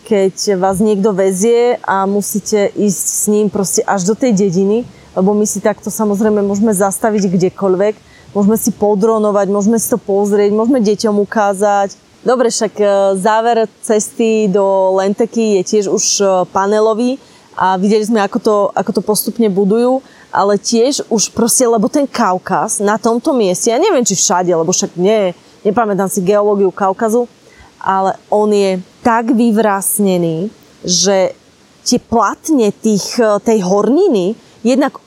keď 0.09 0.57
vás 0.57 0.81
niekto 0.81 1.13
vezie 1.13 1.77
a 1.85 2.09
musíte 2.09 2.73
ísť 2.73 3.03
s 3.05 3.23
ním 3.29 3.53
proste 3.53 3.85
až 3.85 4.09
do 4.09 4.15
tej 4.17 4.33
dediny, 4.33 4.87
lebo 5.13 5.37
my 5.37 5.45
si 5.45 5.61
takto 5.61 5.93
samozrejme 5.93 6.41
môžeme 6.41 6.73
zastaviť 6.73 7.29
kdekoľvek, 7.29 7.95
môžeme 8.33 8.57
si 8.57 8.73
podronovať, 8.73 9.47
môžeme 9.53 9.77
si 9.77 9.87
to 9.93 10.01
pozrieť, 10.01 10.49
môžeme 10.49 10.81
deťom 10.81 11.21
ukázať. 11.21 11.93
Dobre, 12.25 12.49
však 12.49 12.73
eh, 12.81 12.89
záver 13.21 13.69
cesty 13.85 14.49
do 14.49 14.97
Lenteky 14.97 15.61
je 15.61 15.63
tiež 15.69 15.85
už 15.93 16.05
eh, 16.23 16.27
panelový 16.49 17.21
a 17.53 17.77
videli 17.77 18.01
sme, 18.01 18.19
ako 18.21 18.39
to, 18.41 18.55
ako 18.73 18.91
to 18.97 19.01
postupne 19.05 19.45
budujú, 19.49 20.01
ale 20.33 20.57
tiež 20.57 21.05
už 21.13 21.29
proste, 21.33 21.65
lebo 21.69 21.85
ten 21.85 22.09
Kaukaz 22.09 22.81
na 22.81 22.97
tomto 22.97 23.33
mieste, 23.37 23.69
ja 23.69 23.77
neviem, 23.77 24.01
či 24.01 24.17
všade, 24.17 24.49
lebo 24.49 24.73
však 24.73 24.97
nie, 24.97 25.37
nepamätám 25.61 26.09
si 26.09 26.25
geológiu 26.25 26.73
Kaukazu, 26.73 27.29
ale 27.77 28.17
on 28.33 28.49
je 28.49 28.81
tak 29.05 29.35
vyvrásnený, 29.35 30.49
že 30.81 31.37
tie 31.83 31.99
platne 31.99 32.71
tých, 32.73 33.19
tej 33.43 33.59
horniny, 33.61 34.33
jednak 34.63 34.97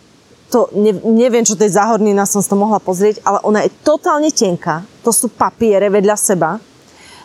to, 0.46 0.70
ne, 0.78 0.94
neviem, 1.02 1.42
čo 1.42 1.58
to 1.58 1.66
je 1.66 1.74
za 1.74 1.84
hornina, 1.90 2.28
som 2.28 2.38
si 2.38 2.46
to 2.46 2.54
mohla 2.54 2.78
pozrieť, 2.78 3.18
ale 3.26 3.42
ona 3.42 3.66
je 3.66 3.70
totálne 3.82 4.30
tenká. 4.30 4.86
To 5.02 5.10
sú 5.10 5.26
papiere 5.32 5.90
vedľa 5.90 6.16
seba. 6.16 6.62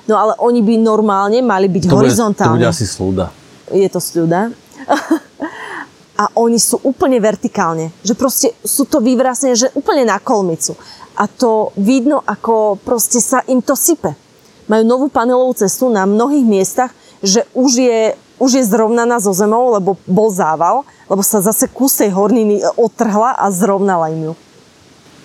No 0.09 0.17
ale 0.17 0.33
oni 0.41 0.65
by 0.65 0.81
normálne 0.81 1.39
mali 1.45 1.69
byť 1.69 1.85
To 1.85 1.87
bude, 1.87 1.93
to 1.93 1.99
horizontálne 2.01 2.57
bude 2.57 2.73
asi 2.73 2.89
slúda. 2.89 3.29
je 3.69 3.85
to 3.85 4.01
sľuda. 4.01 4.49
a 6.21 6.23
oni 6.37 6.61
sú 6.61 6.77
úplne 6.85 7.17
vertikálne. 7.17 7.89
Že 8.05 8.13
proste 8.13 8.47
sú 8.61 8.85
to 8.85 9.01
vyvrásne, 9.01 9.57
že 9.57 9.73
úplne 9.73 10.05
na 10.05 10.21
kolmicu. 10.21 10.77
A 11.17 11.25
to 11.25 11.73
vidno, 11.75 12.21
ako 12.21 12.77
proste 12.77 13.17
sa 13.17 13.41
im 13.49 13.65
to 13.65 13.73
sype. 13.73 14.13
Majú 14.69 14.83
novú 14.85 15.07
panelovú 15.09 15.57
cestu 15.57 15.89
na 15.89 16.05
mnohých 16.05 16.45
miestach, 16.45 16.91
že 17.25 17.43
už 17.57 17.71
je, 17.81 18.01
už 18.37 18.51
je 18.61 18.63
zrovnaná 18.69 19.17
so 19.17 19.33
zemou, 19.33 19.73
lebo 19.73 19.97
bol 20.05 20.29
zával, 20.29 20.85
lebo 21.09 21.25
sa 21.25 21.41
zase 21.41 21.67
kus 21.67 21.97
tej 21.97 22.13
horniny 22.13 22.61
otrhla 22.77 23.35
a 23.35 23.49
zrovnala 23.49 24.13
im 24.13 24.31
ju. 24.31 24.35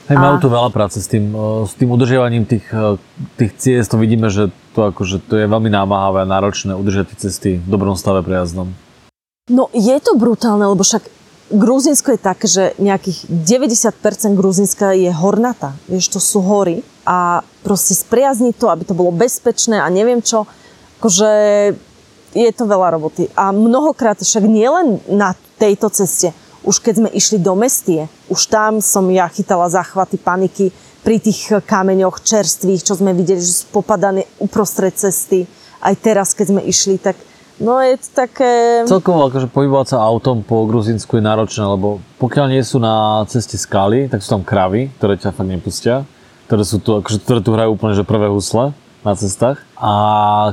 Hej, 0.07 0.23
majú 0.23 0.39
tu 0.39 0.47
veľa 0.47 0.71
práce 0.71 1.03
s 1.03 1.11
tým, 1.11 1.35
eh, 1.35 1.67
s 1.67 1.75
tým 1.75 1.91
udržiavaním 1.91 2.47
tých, 2.47 2.67
eh, 2.71 2.95
tých 3.37 3.53
ciest. 3.59 3.91
To 3.91 3.99
vidíme, 3.99 4.31
že 4.31 4.55
to, 4.73 4.95
akože, 4.95 5.19
to 5.27 5.35
je 5.35 5.47
veľmi 5.51 5.67
námahavé 5.67 6.23
a 6.23 6.31
náročné 6.31 6.79
udržať 6.79 7.11
tie 7.15 7.19
cesty 7.27 7.51
v 7.59 7.69
dobrom 7.69 7.99
stave 7.99 8.23
prejazdom. 8.23 8.71
No 9.47 9.71
je 9.71 9.95
to 10.03 10.19
brutálne, 10.19 10.67
lebo 10.67 10.83
však 10.83 11.07
Gruzinsko 11.55 12.19
je 12.19 12.19
také, 12.19 12.47
že 12.51 12.75
nejakých 12.83 13.31
90% 13.31 14.35
Gruzinska 14.35 14.91
je 14.91 15.07
hornatá. 15.15 15.79
Vieš, 15.87 16.19
to 16.19 16.19
sú 16.19 16.43
hory 16.43 16.83
a 17.07 17.47
proste 17.63 17.95
spriazniť 17.95 18.59
to, 18.59 18.67
aby 18.67 18.83
to 18.83 18.99
bolo 18.99 19.15
bezpečné 19.15 19.79
a 19.79 19.87
neviem 19.87 20.19
čo. 20.19 20.51
Akože 20.99 21.31
je 22.35 22.51
to 22.51 22.67
veľa 22.67 22.99
roboty. 22.99 23.31
A 23.39 23.55
mnohokrát 23.55 24.19
však 24.19 24.43
nielen 24.51 24.99
na 25.07 25.39
tejto 25.63 25.95
ceste, 25.95 26.35
už 26.67 26.83
keď 26.83 27.07
sme 27.07 27.11
išli 27.15 27.39
do 27.39 27.55
Mestie, 27.55 28.11
už 28.27 28.51
tam 28.51 28.83
som 28.83 29.07
ja 29.15 29.31
chytala 29.31 29.71
záchvaty 29.71 30.19
paniky 30.19 30.75
pri 31.07 31.23
tých 31.23 31.63
kameňoch 31.63 32.19
čerstvých, 32.19 32.83
čo 32.83 32.99
sme 32.99 33.15
videli, 33.15 33.39
že 33.39 33.63
sú 33.63 33.71
popadané 33.71 34.27
uprostred 34.43 34.99
cesty. 34.99 35.47
Aj 35.79 35.95
teraz, 35.95 36.35
keď 36.35 36.47
sme 36.51 36.67
išli, 36.67 36.99
tak 36.99 37.15
no 37.61 37.81
je 37.81 37.97
to 37.97 38.09
také... 38.13 38.51
Celkovo 38.85 39.29
akože 39.29 39.49
pohybovať 39.49 39.97
sa 39.97 40.05
autom 40.05 40.45
po 40.45 40.69
Gruzínsku 40.69 41.17
je 41.17 41.25
náročné, 41.25 41.65
lebo 41.65 42.05
pokiaľ 42.21 42.53
nie 42.53 42.63
sú 42.65 42.81
na 42.81 43.25
ceste 43.31 43.57
skaly, 43.57 44.09
tak 44.09 44.21
sú 44.21 44.37
tam 44.39 44.43
kravy, 44.45 44.93
ktoré 45.01 45.17
ťa 45.17 45.33
fakt 45.33 45.49
nepustia, 45.49 46.05
ktoré, 46.47 46.63
sú 46.63 46.79
tu, 46.79 47.01
akože, 47.01 47.19
ktoré 47.25 47.41
tu 47.41 47.51
hrajú 47.57 47.71
úplne 47.75 47.97
že 47.97 48.05
prvé 48.05 48.29
husle 48.29 48.77
na 49.07 49.13
cestách. 49.15 49.63
A 49.79 49.93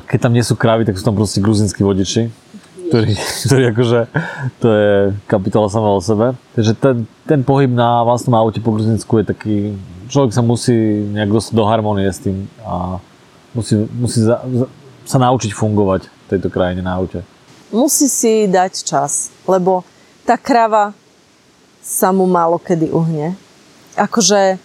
keď 0.05 0.29
tam 0.29 0.33
nie 0.33 0.45
sú 0.45 0.53
kravy, 0.53 0.85
tak 0.85 0.95
sú 0.95 1.03
tam 1.03 1.17
proste 1.17 1.41
gruzínsky 1.41 1.81
vodiči, 1.81 2.29
ktorí, 2.93 3.13
ktorí 3.49 3.63
akože, 3.73 3.99
to 4.61 4.67
je 4.69 4.91
kapitola 5.25 5.67
sama 5.73 5.89
o 5.89 6.01
sebe. 6.03 6.37
Takže 6.53 6.77
ten, 6.77 6.95
ten 7.25 7.41
pohyb 7.41 7.73
na 7.73 8.05
vlastnom 8.05 8.37
aute 8.37 8.61
po 8.61 8.69
Gruzínsku 8.77 9.09
je 9.21 9.25
taký, 9.25 9.55
človek 10.13 10.31
sa 10.31 10.45
musí 10.45 10.73
nejak 11.09 11.33
dostať 11.33 11.53
do 11.57 11.65
harmonie 11.65 12.05
s 12.05 12.21
tým 12.21 12.45
a 12.61 13.01
musí, 13.57 13.81
musí 13.97 14.21
za, 14.21 14.45
za, 14.45 14.65
sa 15.09 15.17
naučiť 15.17 15.51
fungovať 15.57 16.12
tejto 16.29 16.47
krajine 16.51 16.81
na 16.83 16.95
aute. 16.95 17.23
musí 17.73 18.05
si 18.05 18.45
dať 18.45 18.85
čas, 18.85 19.33
lebo 19.49 19.81
tá 20.23 20.37
krava 20.37 20.93
sa 21.83 22.13
mu 22.15 22.29
málo 22.29 22.61
kedy 22.61 22.93
uhne. 22.93 23.35
Akože 23.97 24.61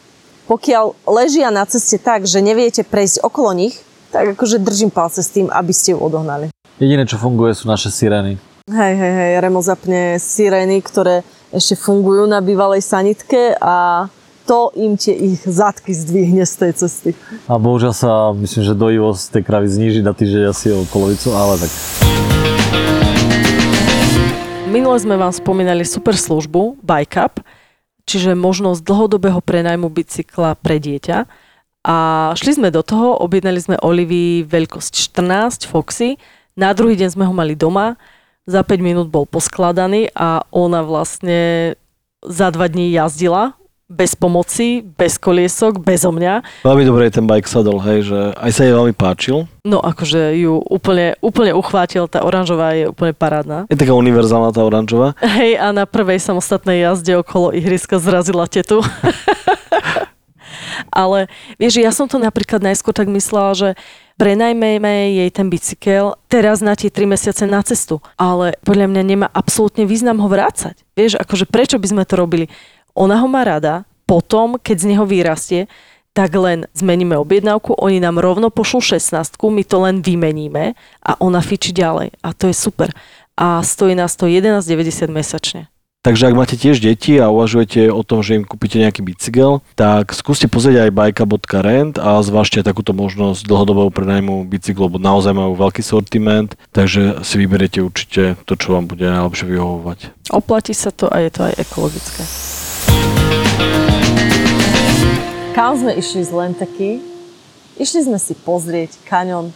pokiaľ 0.49 1.05
ležia 1.05 1.53
na 1.53 1.69
ceste 1.69 2.00
tak, 2.00 2.25
že 2.25 2.41
neviete 2.41 2.81
prejsť 2.81 3.21
okolo 3.21 3.53
nich, 3.53 3.77
tak 4.09 4.33
akože 4.33 4.65
držím 4.65 4.88
palce 4.88 5.21
s 5.21 5.29
tým, 5.29 5.53
aby 5.53 5.73
ste 5.77 5.93
ju 5.93 6.00
odohnali. 6.00 6.49
Jediné, 6.81 7.05
čo 7.05 7.21
funguje, 7.21 7.53
sú 7.53 7.69
naše 7.69 7.93
sirény. 7.93 8.41
Hej, 8.69 8.95
hej, 8.97 9.12
hej, 9.12 9.33
Remo 9.45 9.61
zapne 9.61 10.17
sirény, 10.17 10.81
ktoré 10.81 11.21
ešte 11.53 11.77
fungujú 11.77 12.25
na 12.25 12.41
bývalej 12.41 12.85
sanitke 12.85 13.57
a 13.61 14.09
to 14.49 14.73
im 14.81 14.97
tie 14.97 15.12
ich 15.12 15.45
zadky 15.45 15.93
zdvihne 15.93 16.49
z 16.49 16.55
tej 16.57 16.73
cesty. 16.81 17.11
A 17.45 17.61
bohužiaľ 17.61 17.93
sa, 17.93 18.33
myslím, 18.33 18.64
že 18.64 18.73
dojivosť 18.73 19.23
tej 19.37 19.43
kravy 19.45 19.69
zníži 19.69 20.00
na 20.00 20.17
týždeň 20.17 20.45
asi 20.49 20.73
o 20.73 20.88
polovicu, 20.88 21.37
ale 21.37 21.61
tak 21.61 21.71
Minule 24.73 24.97
sme 25.00 25.21
vám 25.21 25.33
spomínali 25.33 25.85
super 25.85 26.17
službu 26.17 26.81
Bike 26.81 27.17
Up, 27.21 27.45
čiže 28.09 28.33
možnosť 28.33 28.81
dlhodobého 28.85 29.40
prenajmu 29.45 29.93
bicykla 29.93 30.57
pre 30.57 30.81
dieťa. 30.81 31.28
A 31.88 31.97
šli 32.37 32.57
sme 32.57 32.69
do 32.73 32.81
toho, 32.81 33.21
objednali 33.21 33.61
sme 33.61 33.81
Olivii 33.81 34.45
veľkosť 34.49 35.12
14 35.12 35.69
Foxy, 35.69 36.17
na 36.57 36.73
druhý 36.73 36.97
deň 36.97 37.09
sme 37.17 37.25
ho 37.28 37.33
mali 37.37 37.52
doma, 37.57 38.00
za 38.49 38.64
5 38.64 38.81
minút 38.81 39.09
bol 39.12 39.28
poskladaný 39.28 40.09
a 40.17 40.40
ona 40.52 40.81
vlastne 40.81 41.73
za 42.25 42.49
dva 42.49 42.67
dní 42.69 42.93
jazdila 42.97 43.58
bez 43.88 44.12
pomoci, 44.12 44.85
bez 44.85 45.16
koliesok, 45.16 45.80
bezo 45.80 46.12
mňa. 46.12 46.45
Veľmi 46.61 46.85
dobre 46.85 47.09
je 47.09 47.16
ten 47.16 47.25
bike 47.25 47.49
saddle, 47.49 47.80
hej, 47.80 48.12
že 48.12 48.21
aj 48.37 48.50
sa 48.52 48.61
jej 48.68 48.76
veľmi 48.76 48.92
páčil. 48.92 49.49
No 49.64 49.80
akože 49.80 50.37
ju 50.37 50.61
úplne, 50.61 51.16
úplne 51.25 51.57
uchvátil, 51.57 52.04
tá 52.04 52.21
oranžová 52.21 52.76
je 52.76 52.92
úplne 52.92 53.16
parádna. 53.16 53.64
Je 53.73 53.80
taká 53.80 53.97
univerzálna 53.97 54.52
tá 54.52 54.61
oranžová. 54.61 55.16
Hej, 55.25 55.57
a 55.57 55.73
na 55.73 55.88
prvej 55.88 56.21
samostatnej 56.21 56.85
jazde 56.85 57.16
okolo 57.16 57.57
ihriska 57.57 57.97
zrazila 57.97 58.45
tetu. 58.45 58.85
Ale 60.92 61.28
vieš, 61.57 61.80
ja 61.80 61.92
som 61.92 62.07
to 62.09 62.21
napríklad 62.21 62.61
najskôr 62.61 62.92
tak 62.92 63.09
myslela, 63.09 63.52
že 63.57 63.68
prenajmeme 64.18 65.14
jej 65.14 65.30
ten 65.30 65.47
bicykel 65.49 66.18
teraz 66.26 66.61
na 66.61 66.75
tie 66.75 66.90
3 66.90 67.07
mesiace 67.09 67.45
na 67.47 67.62
cestu. 67.62 68.02
Ale 68.18 68.59
podľa 68.66 68.90
mňa 68.90 69.02
nemá 69.04 69.28
absolútne 69.30 69.87
význam 69.87 70.18
ho 70.21 70.28
vrácať. 70.28 70.83
Vieš, 70.99 71.23
akože 71.23 71.47
prečo 71.47 71.76
by 71.78 71.87
sme 71.87 72.02
to 72.04 72.14
robili? 72.18 72.47
Ona 72.99 73.23
ho 73.23 73.31
má 73.31 73.47
rada, 73.47 73.87
potom, 74.11 74.59
keď 74.59 74.76
z 74.83 74.88
neho 74.90 75.07
vyrastie, 75.07 75.71
tak 76.11 76.35
len 76.35 76.67
zmeníme 76.75 77.14
objednávku, 77.14 77.78
oni 77.78 78.02
nám 78.02 78.19
rovno 78.19 78.50
pošlú 78.50 78.99
16, 78.99 79.38
my 79.38 79.62
to 79.62 79.76
len 79.78 80.02
vymeníme 80.02 80.75
a 81.07 81.11
ona 81.23 81.38
fičí 81.38 81.71
ďalej. 81.71 82.11
A 82.26 82.35
to 82.35 82.50
je 82.50 82.57
super. 82.59 82.90
A 83.38 83.62
stojí 83.62 83.95
nás 83.95 84.19
to 84.19 84.26
11,90 84.26 85.14
mesačne. 85.14 85.71
Takže 86.02 86.31
ak 86.31 86.38
máte 86.38 86.55
tiež 86.55 86.78
deti 86.78 87.19
a 87.19 87.31
uvažujete 87.31 87.90
o 87.90 88.02
tom, 88.07 88.23
že 88.23 88.38
im 88.38 88.47
kúpite 88.47 88.78
nejaký 88.78 89.02
bicykel, 89.02 89.62
tak 89.75 90.14
skúste 90.14 90.47
pozrieť 90.47 90.88
aj 90.88 90.95
bajka.rent 90.95 91.95
a 91.99 92.23
zvážte 92.23 92.62
takúto 92.62 92.95
možnosť 92.95 93.43
dlhodobého 93.43 93.90
prenajmu 93.90 94.47
bicyklu, 94.47 94.90
lebo 94.90 95.02
naozaj 95.02 95.35
majú 95.35 95.59
veľký 95.59 95.83
sortiment, 95.83 96.55
takže 96.71 97.23
si 97.26 97.35
vyberiete 97.43 97.83
určite 97.83 98.38
to, 98.47 98.55
čo 98.55 98.78
vám 98.78 98.87
bude 98.87 99.07
najlepšie 99.11 99.47
vyhovovať. 99.50 99.99
Oplatí 100.31 100.75
sa 100.75 100.95
to 100.95 101.11
a 101.11 101.19
je 101.19 101.31
to 101.35 101.50
aj 101.50 101.55
ekologické. 101.67 102.23
Kam 105.59 105.75
sme 105.75 105.92
išli 105.99 106.23
z 106.23 106.30
Lenteky? 106.30 106.90
Išli 107.78 108.07
sme 108.07 108.18
si 108.23 108.35
pozrieť 108.38 108.95
kaňon 109.07 109.50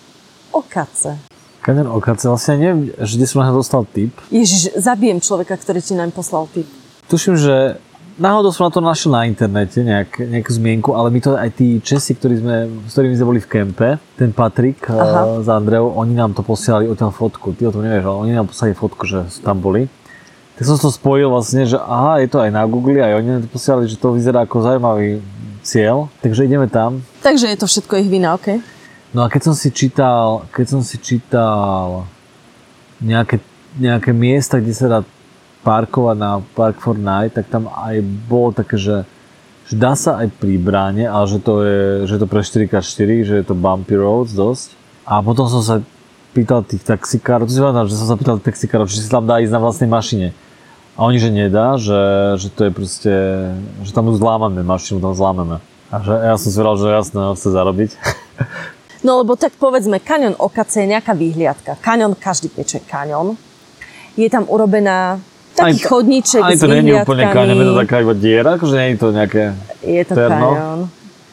Okace. 0.50 1.14
Kaňon 1.62 1.94
Okace, 1.94 2.26
vlastne 2.26 2.58
neviem, 2.58 2.90
že 2.98 3.14
kde 3.14 3.26
som 3.30 3.46
na 3.46 3.54
dostal 3.54 3.86
tip. 3.86 4.10
Ježiš, 4.28 4.74
zabijem 4.74 5.22
človeka, 5.22 5.54
ktorý 5.54 5.78
ti 5.78 5.94
nám 5.94 6.10
poslal 6.10 6.50
tip. 6.50 6.66
Tuším, 7.06 7.38
že 7.38 7.78
náhodou 8.18 8.50
som 8.50 8.68
na 8.68 8.72
to 8.74 8.82
našiel 8.82 9.14
na 9.14 9.30
internete, 9.30 9.78
nejak, 9.80 10.26
nejakú 10.26 10.50
zmienku, 10.50 10.90
ale 10.92 11.14
my 11.14 11.20
to 11.22 11.38
aj 11.38 11.50
tí 11.54 11.78
Česi, 11.78 12.18
ktorí 12.18 12.42
sme, 12.42 12.56
s 12.86 12.92
ktorými 12.92 13.14
sme 13.14 13.26
boli 13.30 13.40
v 13.40 13.48
kempe, 13.48 13.88
ten 14.18 14.34
Patrik 14.34 14.82
Aha. 14.90 14.98
uh, 14.98 15.06
s 15.40 15.48
Andreou, 15.48 15.94
oni 15.94 16.18
nám 16.18 16.34
to 16.34 16.42
posielali 16.44 16.90
odtiaľ 16.90 17.14
fotku. 17.14 17.54
Ty 17.54 17.70
o 17.70 17.74
tom 17.78 17.86
nevieš, 17.86 18.04
ale 18.10 18.18
oni 18.26 18.32
nám 18.36 18.50
poslali 18.50 18.74
fotku, 18.74 19.06
že 19.06 19.22
tam 19.40 19.62
boli. 19.62 19.86
Tak 20.56 20.68
som 20.68 20.76
to 20.76 20.92
spojil 20.92 21.32
vlastne, 21.32 21.64
že 21.64 21.80
aha, 21.80 22.21
je 22.21 22.28
to 22.28 22.38
aj 22.38 22.50
na 22.52 22.62
Google, 22.68 23.00
aj 23.00 23.18
oni 23.18 23.28
to 23.44 23.49
posielali, 23.49 23.88
že 23.88 23.97
to 23.97 24.12
vyzerá 24.12 24.44
ako 24.44 24.62
zaujímavý 24.62 25.25
cieľ, 25.64 26.12
takže 26.21 26.44
ideme 26.44 26.68
tam. 26.68 27.00
Takže 27.25 27.49
je 27.49 27.59
to 27.59 27.66
všetko 27.66 27.92
ich 28.02 28.11
vina, 28.11 28.37
OK? 28.37 28.61
No 29.12 29.25
a 29.25 29.30
keď 29.32 29.52
som 29.52 29.54
si 29.56 29.73
čítal, 29.73 30.44
keď 30.52 30.66
som 30.76 30.80
si 30.80 30.97
čítal 31.00 32.09
nejaké, 33.00 33.40
nejaké 33.76 34.11
miesta, 34.12 34.61
kde 34.61 34.75
sa 34.75 34.87
dá 34.88 35.00
parkovať 35.62 36.16
na 36.18 36.42
Park 36.56 36.82
for 36.82 36.99
Night, 36.99 37.38
tak 37.38 37.47
tam 37.49 37.71
aj 37.71 38.02
bolo 38.26 38.50
také, 38.50 38.76
že, 38.76 39.06
že 39.68 39.75
dá 39.78 39.94
sa 39.94 40.18
aj 40.21 40.32
pri 40.37 40.59
bráne, 40.59 41.06
ale 41.06 41.25
že 41.30 41.38
to 41.38 41.62
je, 41.62 41.80
že 42.11 42.16
to 42.18 42.26
pre 42.26 42.42
4x4, 42.42 43.09
že 43.23 43.35
je 43.40 43.44
to 43.47 43.54
bumpy 43.54 43.94
roads 43.94 44.35
dosť. 44.35 44.75
A 45.06 45.23
potom 45.23 45.47
som 45.47 45.62
sa 45.62 45.82
pýtal 46.32 46.64
tých 46.64 46.82
taxikárov, 46.82 47.44
to 47.44 47.52
si 47.52 47.60
pamätám, 47.60 47.86
že 47.86 47.96
som 48.00 48.08
sa 48.08 48.16
pýtal 48.16 48.40
tých 48.40 48.56
taxikárov, 48.56 48.88
či 48.88 49.04
si 49.04 49.08
tam 49.12 49.28
dá 49.28 49.38
ísť 49.38 49.52
na 49.52 49.60
vlastnej 49.60 49.88
mašine. 49.88 50.32
A 50.96 51.08
oni, 51.08 51.16
že 51.16 51.32
nedá, 51.32 51.80
že, 51.80 52.00
že 52.36 52.48
to 52.52 52.68
je 52.68 52.72
proste, 52.72 53.14
že 53.80 53.90
tam 53.96 54.12
zlámame, 54.12 54.60
mašinu 54.60 55.00
tam 55.00 55.16
zlámeme. 55.16 55.56
A 55.92 56.00
že 56.00 56.12
ja 56.12 56.36
som 56.40 56.48
si 56.52 56.56
vedal, 56.56 56.76
že 56.76 56.88
jasné, 56.88 57.20
chce 57.36 57.48
zarobiť. 57.52 57.90
No 59.02 59.18
lebo 59.18 59.34
tak 59.34 59.58
povedzme, 59.58 59.98
kanion 59.98 60.38
Okace 60.38 60.86
je 60.86 60.94
nejaká 60.94 61.10
výhliadka. 61.18 61.74
Kanion, 61.82 62.14
každý 62.14 62.46
je 62.54 62.78
kanion. 62.86 63.34
Je 64.14 64.30
tam 64.30 64.46
urobená 64.46 65.18
taký 65.58 65.82
Aj 65.82 65.90
chodníček 65.90 66.38
Aj 66.38 66.54
s 66.54 66.62
to 66.62 66.70
nie 66.70 66.86
je 66.86 67.02
úplne 67.02 67.26
kaňom, 67.26 67.58
je 67.58 67.66
to 67.66 67.74
taká 67.82 67.96
iba 67.98 68.14
diera, 68.14 68.50
akože 68.54 68.74
nie 68.78 68.88
je 68.94 68.98
to 69.02 69.08
nejaké... 69.10 69.42
Je 69.82 70.02
to 70.06 70.14
terno. 70.14 70.48
kanion. 70.54 70.80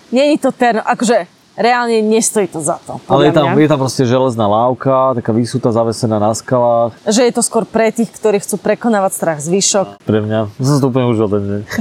Nie 0.10 0.26
je 0.34 0.38
to 0.42 0.50
terno, 0.50 0.82
akože 0.82 1.18
reálne 1.60 2.00
nestojí 2.00 2.48
to 2.48 2.64
za 2.64 2.80
to. 2.88 3.04
Ale 3.12 3.30
je 3.30 3.34
tam, 3.36 3.52
mňa. 3.52 3.60
je 3.60 3.70
tam 3.70 3.80
proste 3.84 4.04
železná 4.08 4.48
lávka, 4.48 5.20
taká 5.20 5.36
vysúta 5.36 5.76
zavesená 5.76 6.16
na 6.16 6.32
skalách. 6.32 6.96
Že 7.04 7.28
je 7.28 7.34
to 7.36 7.44
skôr 7.44 7.68
pre 7.68 7.92
tých, 7.92 8.08
ktorí 8.16 8.40
chcú 8.40 8.56
prekonávať 8.64 9.12
strach 9.12 9.40
zvyšok. 9.44 10.00
Pre 10.08 10.20
mňa, 10.24 10.56
som 10.56 10.80
to 10.80 10.88
úplne 10.88 11.12
užil 11.12 11.28
ten 11.28 11.44
deň. 11.44 11.62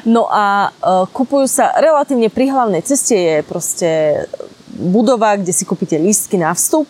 No 0.00 0.24
a 0.32 0.72
uh, 0.80 1.04
kupujú 1.12 1.44
sa 1.44 1.76
relatívne 1.76 2.32
pri 2.32 2.48
hlavnej 2.48 2.80
ceste 2.80 3.12
je 3.12 3.36
proste 3.44 3.88
budova, 4.72 5.36
kde 5.36 5.52
si 5.52 5.68
kúpite 5.68 6.00
lístky 6.00 6.40
na 6.40 6.56
vstup 6.56 6.88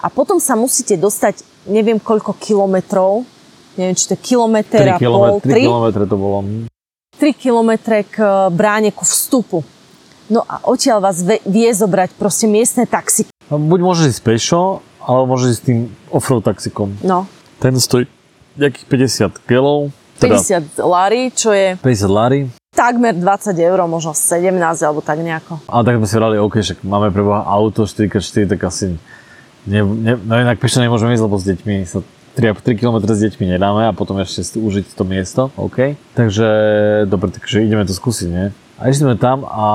a 0.00 0.08
potom 0.08 0.40
sa 0.40 0.56
musíte 0.56 0.96
dostať 0.96 1.44
neviem 1.68 2.00
koľko 2.00 2.32
kilometrov, 2.40 3.28
neviem 3.76 3.92
či 3.92 4.08
to 4.08 4.16
je 4.16 4.24
kilometr 4.24 4.80
3 4.80 4.96
a 4.96 4.98
pol, 4.98 5.44
km, 5.44 5.52
3 5.52 5.60
km 5.60 5.86
to 6.08 6.16
bolo. 6.16 6.38
3 7.20 7.34
kilometre 7.36 7.96
k 8.08 8.16
eh, 8.24 8.48
bráne 8.48 8.90
ku 8.96 9.04
vstupu. 9.04 9.60
No 10.28 10.44
a 10.44 10.60
odtiaľ 10.62 11.00
vás 11.00 11.24
vie 11.24 11.68
zobrať 11.72 12.12
proste 12.14 12.44
miestne 12.44 12.84
taxi. 12.84 13.24
No, 13.48 13.56
buď 13.56 13.80
môžeš 13.80 14.04
ísť 14.12 14.22
pešo, 14.22 14.60
alebo 15.00 15.24
môžeš 15.32 15.48
ísť 15.56 15.62
tým 15.64 15.78
offroad 16.12 16.44
taxikom. 16.44 16.92
No, 17.00 17.24
Ten 17.58 17.80
stojí 17.80 18.04
nejakých 18.54 18.84
50 19.32 19.48
kelov, 19.48 19.88
teda 20.20 20.36
50 20.36 20.84
lari, 20.84 21.32
čo 21.32 21.50
je 21.50 21.80
50 21.80 22.10
lari. 22.10 22.40
takmer 22.74 23.16
20 23.16 23.56
eur, 23.56 23.78
možno 23.88 24.12
17 24.12 24.52
alebo 24.84 25.00
tak 25.00 25.18
nejako. 25.18 25.64
Ale 25.64 25.82
tak 25.82 25.94
sme 25.96 26.06
si 26.06 26.14
vrali, 26.14 26.36
OK, 26.36 26.60
však 26.60 26.78
máme 26.84 27.08
pre 27.08 27.24
Boha 27.24 27.42
auto 27.42 27.88
4x4, 27.88 28.52
tak 28.52 28.60
asi 28.62 28.98
ne, 29.64 29.80
ne, 29.80 30.12
no 30.14 30.34
inak 30.36 30.60
pešo 30.60 30.78
nemôžeme 30.78 31.16
ísť, 31.16 31.24
lebo 31.24 31.36
s 31.38 31.44
deťmi 31.46 31.74
sa 31.88 32.04
3, 32.36 32.52
3 32.52 32.76
km 32.76 33.00
s 33.02 33.22
deťmi 33.24 33.56
nedáme 33.56 33.88
a 33.88 33.96
potom 33.96 34.20
ešte 34.20 34.44
si 34.44 34.58
užiť 34.60 34.92
to 34.92 35.02
miesto, 35.02 35.48
OK. 35.56 35.96
Takže, 36.14 36.46
dobre, 37.08 37.32
takže 37.32 37.64
ideme 37.64 37.82
to 37.82 37.94
skúsiť, 37.94 38.28
nie? 38.28 38.52
A 38.78 38.94
išli 38.94 39.10
sme 39.10 39.18
tam 39.18 39.42
a... 39.42 39.66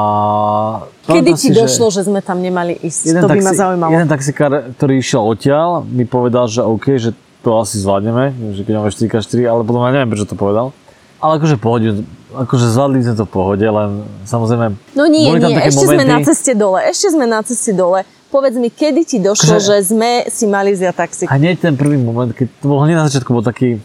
Kedy 1.03 1.35
ti 1.35 1.51
si, 1.51 1.51
že 1.51 1.67
došlo, 1.67 1.91
že... 1.91 2.07
sme 2.07 2.23
tam 2.23 2.39
nemali 2.39 2.79
ísť? 2.79 3.19
to 3.19 3.27
by 3.27 3.41
ma 3.43 3.51
zaujímalo. 3.51 3.91
Jeden 3.91 4.07
taxikár, 4.07 4.71
ktorý 4.79 5.03
išiel 5.03 5.19
odtiaľ, 5.27 5.83
mi 5.83 6.07
povedal, 6.07 6.47
že 6.47 6.63
OK, 6.63 6.95
že 6.95 7.11
to 7.43 7.59
asi 7.59 7.83
zvládneme, 7.83 8.55
že 8.55 8.63
keď 8.63 8.73
máme 8.79 8.87
4x4, 8.87 9.43
ale 9.43 9.61
potom 9.67 9.83
ja 9.83 9.91
neviem, 9.91 10.07
prečo 10.07 10.23
to 10.23 10.39
povedal. 10.39 10.71
Ale 11.19 11.35
akože 11.35 11.59
pohode, 11.59 12.07
akože 12.31 12.65
zvládli 12.71 13.03
sme 13.03 13.15
to 13.19 13.27
v 13.27 13.31
pohode, 13.35 13.67
len 13.67 14.07
samozrejme... 14.23 14.71
No 14.95 15.03
nie, 15.11 15.27
boli 15.27 15.43
tam 15.43 15.51
nie, 15.51 15.59
ešte 15.59 15.83
sme 15.83 15.99
momenty- 15.99 16.13
na 16.15 16.19
ceste 16.23 16.51
dole, 16.55 16.79
ešte 16.87 17.07
sme 17.11 17.25
na 17.27 17.39
ceste 17.43 17.71
dole. 17.75 18.07
Povedz 18.31 18.55
mi, 18.55 18.71
kedy 18.71 19.01
ti 19.03 19.17
došlo, 19.19 19.59
Akože- 19.59 19.67
že 19.67 19.75
sme 19.91 20.11
si 20.31 20.47
mali 20.47 20.71
zjať 20.71 20.95
taxi? 20.95 21.23
A 21.27 21.35
hneď 21.35 21.59
ten 21.59 21.75
prvý 21.75 21.99
moment, 21.99 22.31
keď 22.31 22.47
to 22.63 22.65
bol 22.71 22.79
hneď 22.79 23.03
na 23.03 23.05
začiatku, 23.11 23.35
bol 23.35 23.43
taký, 23.43 23.83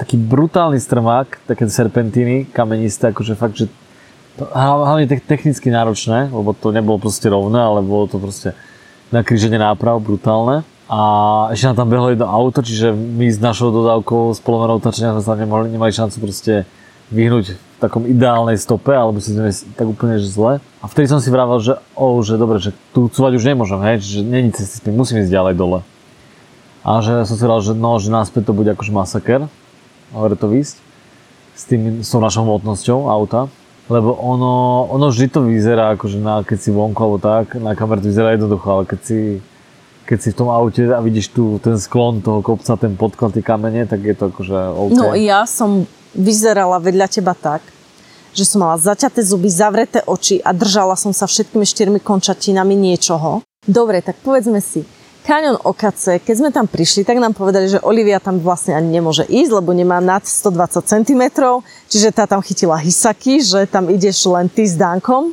taký 0.00 0.16
brutálny 0.16 0.80
strmák, 0.80 1.44
také 1.44 1.68
serpentíny, 1.68 2.48
kamenisté, 2.48 3.12
akože 3.12 3.36
fakt, 3.36 3.60
že 3.60 3.68
hlavne 4.40 5.06
te- 5.06 5.22
technicky 5.22 5.70
náročné, 5.70 6.30
lebo 6.30 6.56
to 6.56 6.74
nebolo 6.74 6.98
proste 6.98 7.30
rovné, 7.30 7.60
ale 7.60 7.86
bolo 7.86 8.10
to 8.10 8.18
proste 8.18 8.56
nakríženie 9.14 9.58
náprav 9.60 10.02
brutálne. 10.02 10.66
A 10.84 11.00
ešte 11.54 11.72
nám 11.72 11.78
tam 11.80 11.88
behlo 11.88 12.12
jedno 12.12 12.28
auto, 12.28 12.60
čiže 12.60 12.92
my 12.92 13.30
s 13.32 13.40
našou 13.40 13.72
dodávkou 13.72 14.36
s 14.36 14.40
polomenou 14.44 14.82
tačenia 14.84 15.16
sme 15.16 15.24
sa 15.24 15.32
nemali, 15.32 15.72
nemali 15.72 15.92
šancu 15.94 16.16
proste 16.20 16.68
vyhnúť 17.08 17.56
v 17.56 17.58
takom 17.80 18.04
ideálnej 18.04 18.60
stope, 18.60 18.92
alebo 18.92 19.16
si 19.20 19.32
sme 19.32 19.48
tak 19.48 19.86
úplne 19.88 20.20
že 20.20 20.28
zle. 20.28 20.60
A 20.80 20.84
vtedy 20.84 21.08
som 21.08 21.24
si 21.24 21.32
vravel, 21.32 21.56
že 21.60 21.80
oh, 21.96 22.20
že 22.20 22.36
dobre, 22.36 22.60
že 22.60 22.76
tu 22.92 23.08
cúvať 23.08 23.40
už 23.40 23.44
nemôžem, 23.48 23.80
hej, 23.80 23.96
že 24.04 24.20
není 24.20 24.52
cesty, 24.52 24.76
s 24.76 24.84
tým, 24.84 24.92
musím 24.92 25.24
ísť 25.24 25.32
ďalej 25.32 25.54
dole. 25.56 25.80
A 26.84 27.00
že 27.00 27.24
som 27.24 27.40
si 27.40 27.42
povedal, 27.48 27.64
že 27.64 27.72
no, 27.72 27.96
že 27.96 28.12
náspäť 28.12 28.52
to 28.52 28.56
bude 28.56 28.68
akože 28.68 28.92
masaker, 28.92 29.48
ale 30.12 30.36
to 30.36 30.46
výsť 30.52 30.76
s, 31.56 31.62
tým, 31.64 32.04
s 32.04 32.12
tou 32.12 32.20
našou 32.20 32.44
hmotnosťou 32.44 33.08
auta. 33.08 33.48
Lebo 33.84 34.16
ono, 34.16 34.88
ono 34.88 35.12
vždy 35.12 35.26
to 35.28 35.40
vyzerá, 35.44 35.92
akože 35.92 36.16
na, 36.16 36.40
keď 36.40 36.56
si 36.56 36.70
vonku 36.72 36.96
alebo 37.04 37.20
tak, 37.20 37.60
na 37.60 37.76
kamere 37.76 38.00
to 38.00 38.08
vyzerá 38.08 38.32
jednoducho, 38.32 38.64
ale 38.64 38.84
keď 38.88 39.00
si, 39.04 39.20
keď 40.08 40.18
si 40.24 40.28
v 40.32 40.38
tom 40.40 40.48
aute 40.48 40.88
a 40.88 41.00
vidíš 41.04 41.36
tu 41.36 41.60
ten 41.60 41.76
sklon 41.76 42.24
toho 42.24 42.40
kopca, 42.40 42.80
ten 42.80 42.96
podklad, 42.96 43.36
tie 43.36 43.44
kamene, 43.44 43.84
tak 43.84 44.00
je 44.00 44.16
to 44.16 44.32
akože 44.32 44.56
OK. 44.72 44.96
No 44.96 45.12
ja 45.12 45.44
som 45.44 45.84
vyzerala 46.16 46.80
vedľa 46.80 47.06
teba 47.12 47.36
tak, 47.36 47.60
že 48.32 48.48
som 48.48 48.64
mala 48.64 48.80
zaťaté 48.80 49.20
zuby, 49.20 49.52
zavreté 49.52 50.00
oči 50.08 50.40
a 50.40 50.56
držala 50.56 50.96
som 50.96 51.12
sa 51.12 51.28
všetkými 51.28 51.68
štyrmi 51.68 52.00
končatinami 52.00 52.72
niečoho. 52.72 53.44
Dobre, 53.68 54.00
tak 54.00 54.16
povedzme 54.24 54.64
si, 54.64 54.88
Kaňon 55.24 55.56
Okace, 55.64 56.20
keď 56.20 56.34
sme 56.36 56.50
tam 56.52 56.68
prišli, 56.68 57.00
tak 57.00 57.16
nám 57.16 57.32
povedali, 57.32 57.64
že 57.64 57.80
Olivia 57.80 58.20
tam 58.20 58.44
vlastne 58.44 58.76
ani 58.76 59.00
nemôže 59.00 59.24
ísť, 59.24 59.56
lebo 59.56 59.72
nemá 59.72 59.96
nad 59.96 60.20
120 60.20 60.84
cm, 60.84 61.22
čiže 61.88 62.12
tá 62.12 62.28
tam 62.28 62.44
chytila 62.44 62.76
hysaky, 62.76 63.40
že 63.40 63.64
tam 63.64 63.88
ideš 63.88 64.28
len 64.28 64.52
ty 64.52 64.68
s 64.68 64.76
Dankom. 64.76 65.32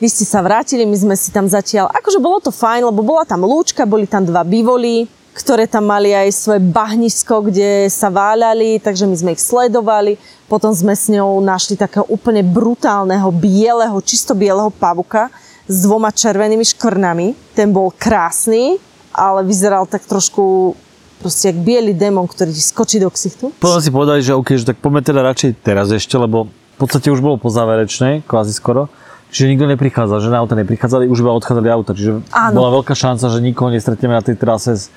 Vy 0.00 0.08
ste 0.08 0.24
sa 0.24 0.40
vrátili, 0.40 0.88
my 0.88 0.96
sme 0.96 1.12
si 1.12 1.28
tam 1.28 1.44
zatiaľ, 1.44 1.92
akože 1.92 2.24
bolo 2.24 2.40
to 2.40 2.48
fajn, 2.48 2.88
lebo 2.88 3.04
bola 3.04 3.28
tam 3.28 3.44
lúčka, 3.44 3.84
boli 3.84 4.08
tam 4.08 4.24
dva 4.24 4.48
bývoly, 4.48 5.04
ktoré 5.36 5.68
tam 5.68 5.92
mali 5.92 6.16
aj 6.16 6.32
svoje 6.32 6.64
bahnisko, 6.64 7.52
kde 7.52 7.92
sa 7.92 8.08
váľali, 8.08 8.80
takže 8.80 9.04
my 9.04 9.12
sme 9.12 9.30
ich 9.36 9.44
sledovali. 9.44 10.16
Potom 10.48 10.72
sme 10.72 10.96
s 10.96 11.12
ňou 11.12 11.36
našli 11.44 11.76
takého 11.76 12.08
úplne 12.08 12.40
brutálneho, 12.40 13.28
bieleho, 13.28 14.00
čisto 14.00 14.32
bieleho 14.32 14.72
pavuka 14.72 15.28
s 15.68 15.84
dvoma 15.84 16.08
červenými 16.08 16.64
škrnami. 16.64 17.52
Ten 17.52 17.76
bol 17.76 17.92
krásny, 17.92 18.80
ale 19.12 19.44
vyzeral 19.44 19.84
tak 19.86 20.02
trošku 20.02 20.74
proste 21.20 21.52
jak 21.52 21.58
biely 21.58 21.94
démon, 21.94 22.26
ktorý 22.26 22.50
ti 22.50 22.58
skočí 22.58 22.98
do 22.98 23.06
ksichtu. 23.06 23.54
Potom 23.56 23.78
si 23.78 23.88
povedali, 23.88 24.20
že 24.20 24.34
OK, 24.34 24.58
že 24.58 24.66
tak 24.66 24.82
poďme 24.82 25.00
teda 25.00 25.22
radšej 25.22 25.50
teraz 25.62 25.86
ešte, 25.88 26.18
lebo 26.18 26.50
v 26.50 26.76
podstate 26.76 27.08
už 27.08 27.22
bolo 27.22 27.38
po 27.38 27.46
záverečnej, 27.46 28.26
kvázi 28.26 28.50
skoro. 28.50 28.90
Čiže 29.30 29.48
nikto 29.48 29.64
neprichádzal, 29.64 30.18
že 30.18 30.28
na 30.28 30.42
auta 30.42 30.58
neprichádzali, 30.58 31.08
už 31.08 31.22
iba 31.22 31.32
odchádzali 31.32 31.68
auta. 31.70 31.94
Čiže 31.94 32.20
Áno. 32.28 32.52
bola 32.52 32.82
veľká 32.82 32.92
šanca, 32.92 33.30
že 33.30 33.38
nikoho 33.40 33.70
nestretneme 33.70 34.12
na 34.12 34.20
tej 34.20 34.36
trase. 34.36 34.90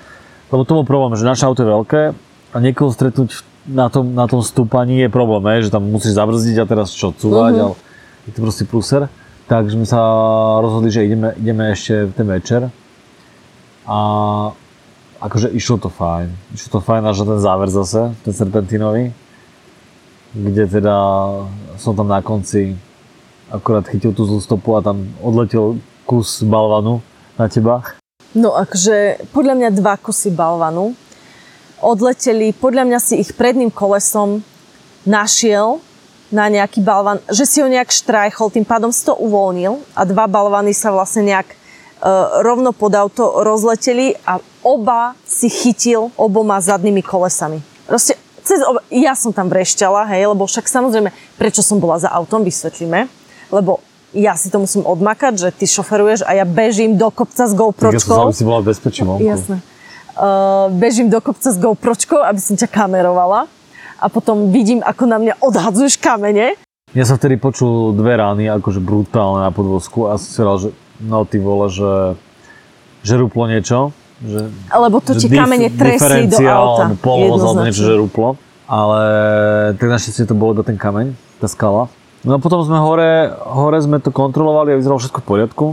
Lebo 0.51 0.67
to 0.67 0.75
bol 0.75 0.83
problém, 0.83 1.15
že 1.15 1.23
naše 1.23 1.45
auto 1.45 1.63
je 1.63 1.69
veľké 1.69 2.01
a 2.51 2.57
niekoho 2.59 2.91
stretnúť 2.91 3.45
na 3.65 3.87
tom, 3.87 4.11
na 4.11 4.27
tom 4.27 4.41
stúpaní 4.41 5.01
je 5.01 5.09
problém, 5.09 5.41
že 5.61 5.71
tam 5.71 5.87
musíš 5.87 6.17
zabrzdiť 6.17 6.57
a 6.59 6.65
teraz 6.65 6.91
čo, 6.91 7.13
cúvať, 7.13 7.53
Mhm. 7.53 7.61
ale 7.63 7.73
je 8.25 8.31
to 8.33 8.39
proste 8.41 8.63
pluser. 8.65 9.07
Takže 9.45 9.71
sme 9.71 9.85
sa 9.85 10.01
rozhodli, 10.59 10.89
že 10.89 11.05
ideme, 11.05 11.31
ideme 11.37 11.69
ešte 11.69 12.09
ten 12.11 12.25
večer. 12.25 12.73
A 13.85 13.97
akože 15.21 15.53
išlo 15.53 15.77
to 15.77 15.89
fajn. 15.89 16.33
Išlo 16.57 16.77
to 16.77 16.81
fajn 16.81 17.03
až 17.05 17.21
na 17.23 17.25
ten 17.37 17.41
záver 17.41 17.69
zase, 17.69 18.13
ten 18.25 18.33
serpentinový, 18.33 19.13
kde 20.33 20.63
teda 20.67 20.95
som 21.77 21.93
tam 21.93 22.09
na 22.09 22.19
konci 22.25 22.75
akorát 23.49 23.85
chytil 23.87 24.11
tú 24.11 24.25
zlú 24.25 24.41
stopu 24.41 24.73
a 24.73 24.81
tam 24.81 25.05
odletel 25.21 25.77
kus 26.05 26.41
balvanu 26.41 27.01
na 27.37 27.45
teba. 27.45 27.85
No 28.35 28.51
akože 28.51 29.29
podľa 29.31 29.53
mňa 29.55 29.69
dva 29.79 29.95
kusy 29.95 30.33
balvanu 30.33 30.97
odleteli, 31.79 32.51
podľa 32.51 32.83
mňa 32.83 32.99
si 32.99 33.21
ich 33.21 33.31
predným 33.31 33.71
kolesom 33.71 34.43
našiel 35.05 35.79
na 36.33 36.49
nejaký 36.49 36.81
balvan, 36.81 37.21
že 37.29 37.45
si 37.45 37.61
ho 37.61 37.69
nejak 37.69 37.93
štrajchol, 37.93 38.49
tým 38.49 38.65
pádom 38.65 38.89
si 38.89 39.05
to 39.05 39.13
uvoľnil 39.13 39.77
a 39.93 40.01
dva 40.03 40.25
balvany 40.25 40.73
sa 40.73 40.89
vlastne 40.89 41.29
nejak 41.29 41.47
rovno 42.45 42.69
pod 42.69 42.93
auto 42.93 43.41
rozleteli 43.41 44.13
a 44.29 44.37
oba 44.61 45.17
si 45.25 45.49
chytil 45.49 46.13
oboma 46.13 46.61
zadnými 46.61 47.01
kolesami. 47.01 47.65
Proste 47.89 48.13
cez 48.45 48.61
oba, 48.61 48.85
ja 48.93 49.17
som 49.17 49.33
tam 49.33 49.49
vrešťala, 49.49 50.05
hej, 50.13 50.29
lebo 50.29 50.45
však 50.45 50.69
samozrejme, 50.69 51.09
prečo 51.41 51.65
som 51.65 51.81
bola 51.81 51.97
za 51.97 52.13
autom, 52.13 52.45
vysvetlíme, 52.45 53.09
lebo 53.49 53.81
ja 54.15 54.37
si 54.37 54.53
to 54.53 54.61
musím 54.61 54.85
odmakať, 54.85 55.33
že 55.35 55.49
ty 55.51 55.65
šoferuješ 55.65 56.23
a 56.23 56.37
ja 56.37 56.45
bežím 56.45 56.95
do 56.95 57.09
kopca 57.09 57.49
s 57.49 57.51
Tak 57.51 57.59
ja 57.91 57.99
som 57.99 58.29
GoPročkou. 58.29 58.31
si 58.31 58.43
bola 58.47 58.61
bezpečí 58.63 59.01
vonku. 59.03 59.25
Jasné. 59.25 59.59
Uh, 60.15 60.71
bežím 60.71 61.11
do 61.11 61.19
kopca 61.19 61.51
s 61.51 61.57
GoPročkou, 61.59 62.23
aby 62.23 62.39
som 62.39 62.55
ťa 62.55 62.71
kamerovala 62.71 63.51
a 63.99 64.05
potom 64.07 64.53
vidím, 64.53 64.79
ako 64.79 65.03
na 65.09 65.17
mňa 65.19 65.33
odhadzuješ 65.43 65.99
kamene. 65.99 66.55
Ja 66.95 67.03
som 67.03 67.19
vtedy 67.19 67.35
počul 67.35 67.91
dve 67.91 68.15
rány, 68.15 68.47
akože 68.47 68.79
brutálne 68.79 69.43
na 69.43 69.51
podvozku 69.51 70.07
a 70.07 70.15
som 70.15 70.29
si 70.31 70.39
že 70.39 70.69
no 71.01 71.25
ty 71.27 71.41
vole, 71.41 71.67
že, 71.71 72.15
že 73.03 73.13
rúplo 73.19 73.47
niečo. 73.49 73.91
Že, 74.23 74.47
Lebo 74.71 74.97
to 75.03 75.11
že 75.15 75.27
ti 75.27 75.27
kamene 75.27 75.67
tresli 75.75 76.31
do 76.31 76.39
auta. 76.39 76.87
alebo 76.87 76.95
polovozol 77.03 77.59
Jednoznačne. 77.59 77.65
niečo, 77.67 77.83
že 77.83 77.93
rúplo. 77.99 78.27
Ale 78.65 79.01
tak 79.77 79.87
našťastie 79.91 80.25
to 80.25 80.33
bolo 80.33 80.57
iba 80.57 80.65
ten 80.65 80.79
kameň, 80.79 81.13
tá 81.37 81.45
skala. 81.45 81.91
No 82.25 82.35
a 82.35 82.39
potom 82.41 82.65
sme 82.65 82.81
hore, 82.81 83.29
hore 83.45 83.77
sme 83.77 84.01
to 84.01 84.09
kontrolovali 84.09 84.73
a 84.73 84.79
vyzeralo 84.81 84.97
všetko 84.97 85.19
v 85.21 85.27
poriadku. 85.29 85.65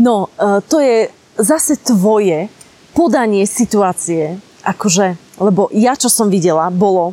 No, 0.00 0.32
e, 0.40 0.64
to 0.64 0.80
je 0.80 1.12
zase 1.36 1.76
tvoje 1.76 2.48
podanie 2.96 3.44
situácie, 3.44 4.40
akože, 4.64 5.20
lebo 5.36 5.68
ja, 5.76 5.92
čo 5.92 6.08
som 6.08 6.32
videla, 6.32 6.72
bolo 6.72 7.12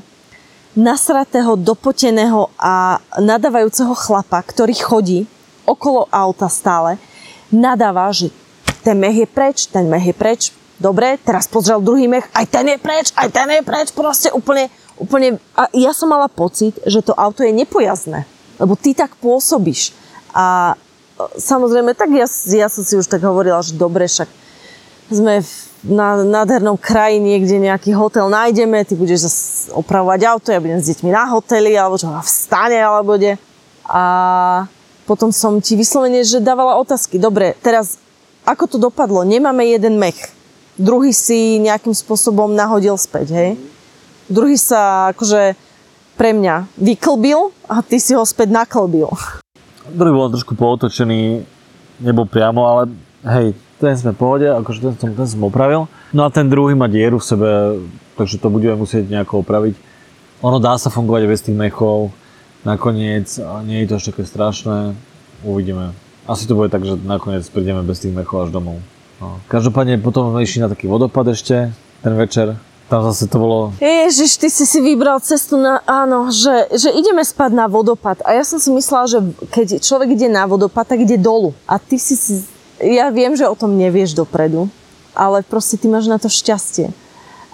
nasratého, 0.79 1.59
dopoteného 1.59 2.51
a 2.55 3.03
nadávajúceho 3.19 3.91
chlapa, 3.95 4.39
ktorý 4.39 4.75
chodí 4.75 5.19
okolo 5.67 6.07
auta 6.11 6.47
stále, 6.47 6.95
nadáva, 7.55 8.11
že 8.11 8.29
ten 8.83 8.99
mech 8.99 9.25
je 9.25 9.27
preč, 9.27 9.65
ten 9.71 9.87
mech 9.87 10.05
je 10.11 10.15
preč, 10.15 10.41
dobre, 10.77 11.17
teraz 11.23 11.47
pozrel 11.47 11.79
druhý 11.79 12.05
mech, 12.05 12.27
aj 12.35 12.45
ten 12.51 12.67
je 12.69 12.77
preč, 12.77 13.15
aj 13.15 13.31
ten 13.31 13.47
je 13.49 13.61
preč, 13.63 13.89
proste 13.95 14.29
úplne, 14.35 14.67
úplne, 14.99 15.39
a 15.55 15.71
ja 15.73 15.95
som 15.95 16.11
mala 16.11 16.27
pocit, 16.27 16.75
že 16.85 17.01
to 17.01 17.15
auto 17.15 17.41
je 17.41 17.55
nepojazdné, 17.55 18.27
lebo 18.59 18.75
ty 18.75 18.91
tak 18.91 19.15
pôsobíš. 19.23 19.95
A 20.35 20.75
e, 20.75 21.39
samozrejme, 21.39 21.95
tak 21.95 22.11
ja, 22.11 22.27
ja 22.51 22.67
som 22.67 22.83
si 22.83 22.99
už 22.99 23.07
tak 23.07 23.23
hovorila, 23.23 23.63
že 23.63 23.79
dobre, 23.79 24.05
však 24.05 24.27
sme 25.09 25.41
v 25.41 25.51
na 25.85 26.17
nádhernom 26.25 26.81
kraji 26.81 27.21
niekde 27.21 27.61
nejaký 27.61 27.93
hotel 27.93 28.25
nájdeme, 28.25 28.81
ty 28.89 28.97
budeš 28.97 29.29
zase 29.29 29.69
opravovať 29.69 30.19
auto, 30.25 30.49
ja 30.49 30.57
budem 30.57 30.81
s 30.81 30.89
deťmi 30.89 31.13
na 31.13 31.29
hoteli, 31.29 31.77
alebo 31.77 32.01
čo, 32.01 32.09
v 32.09 32.25
stane, 32.25 32.81
alebo 32.81 33.13
kde. 33.13 33.37
A 33.85 34.01
potom 35.05 35.29
som 35.29 35.61
ti 35.61 35.77
vyslovene, 35.77 36.25
že 36.25 36.41
dávala 36.41 36.81
otázky. 36.81 37.21
Dobre, 37.21 37.53
teraz 37.61 38.01
ako 38.45 38.65
to 38.65 38.77
dopadlo? 38.77 39.25
Nemáme 39.25 39.65
jeden 39.65 39.97
mech. 39.97 40.17
Druhý 40.75 41.15
si 41.15 41.61
nejakým 41.61 41.95
spôsobom 41.95 42.51
nahodil 42.51 42.99
späť, 42.99 43.31
hej? 43.31 43.49
Druhý 44.27 44.57
sa 44.57 45.13
akože 45.13 45.55
pre 46.17 46.33
mňa 46.33 46.67
vyklbil 46.75 47.53
a 47.69 47.79
ty 47.85 48.01
si 48.01 48.17
ho 48.17 48.25
späť 48.25 48.51
naklbil. 48.51 49.07
Druhý 49.85 50.11
bol 50.11 50.33
trošku 50.33 50.57
pootočený, 50.57 51.45
nebol 52.01 52.25
priamo, 52.25 52.65
ale 52.65 52.81
hej, 53.23 53.53
ten 53.77 53.93
sme 53.93 54.11
v 54.15 54.19
pohode, 54.19 54.47
akože 54.49 54.79
ten 54.81 54.93
som, 54.97 55.09
ten 55.13 55.27
som 55.29 55.41
opravil. 55.45 55.85
No 56.09 56.25
a 56.25 56.33
ten 56.33 56.49
druhý 56.49 56.73
má 56.73 56.89
dieru 56.89 57.21
v 57.21 57.27
sebe, 57.27 57.49
takže 58.17 58.41
to 58.41 58.49
budeme 58.49 58.81
musieť 58.81 59.05
nejako 59.07 59.45
opraviť. 59.45 59.75
Ono 60.41 60.57
dá 60.59 60.75
sa 60.75 60.89
fungovať 60.89 61.23
bez 61.29 61.41
tých 61.45 61.55
mechov, 61.55 62.11
nakoniec 62.65 63.29
nie 63.63 63.85
je 63.85 63.87
to 63.87 63.95
až 64.01 64.03
také 64.11 64.23
strašné, 64.25 64.97
uvidíme. 65.45 65.93
Asi 66.25 66.49
to 66.49 66.57
bude 66.57 66.73
tak, 66.73 66.81
že 66.81 66.97
nakoniec 67.05 67.45
prídeme 67.53 67.85
bez 67.85 68.01
tých 68.01 68.11
mechov 68.11 68.49
až 68.49 68.49
domov. 68.49 68.81
No. 69.21 69.39
Každopádne 69.47 70.01
potom 70.01 70.33
sme 70.33 70.43
išli 70.43 70.65
na 70.65 70.67
taký 70.67 70.89
vodopad 70.89 71.29
ešte, 71.29 71.71
ten 72.01 72.13
večer. 72.17 72.57
Tam 72.85 73.01
zase 73.01 73.25
to 73.25 73.41
bolo 73.41 73.73
Ježiš, 73.81 74.37
ty 74.37 74.45
si 74.45 74.61
si 74.61 74.77
vybral 74.77 75.17
cestu 75.17 75.57
na, 75.57 75.81
áno, 75.89 76.29
že, 76.29 76.69
že 76.69 76.93
ideme 76.93 77.25
spať 77.25 77.49
na 77.57 77.65
vodopad. 77.65 78.21
A 78.21 78.37
ja 78.37 78.45
som 78.45 78.61
si 78.61 78.69
myslela, 78.69 79.09
že 79.09 79.19
keď 79.49 79.81
človek 79.81 80.13
ide 80.13 80.29
na 80.29 80.45
vodopad, 80.45 80.85
tak 80.85 81.01
ide 81.01 81.17
dolu. 81.17 81.57
A 81.65 81.81
ty 81.81 81.97
si 81.97 82.13
si, 82.13 82.45
ja 82.77 83.09
viem, 83.09 83.33
že 83.33 83.49
o 83.49 83.57
tom 83.57 83.73
nevieš 83.73 84.13
dopredu, 84.13 84.69
ale 85.17 85.41
proste 85.41 85.81
ty 85.81 85.89
máš 85.89 86.05
na 86.05 86.21
to 86.21 86.29
šťastie. 86.29 86.93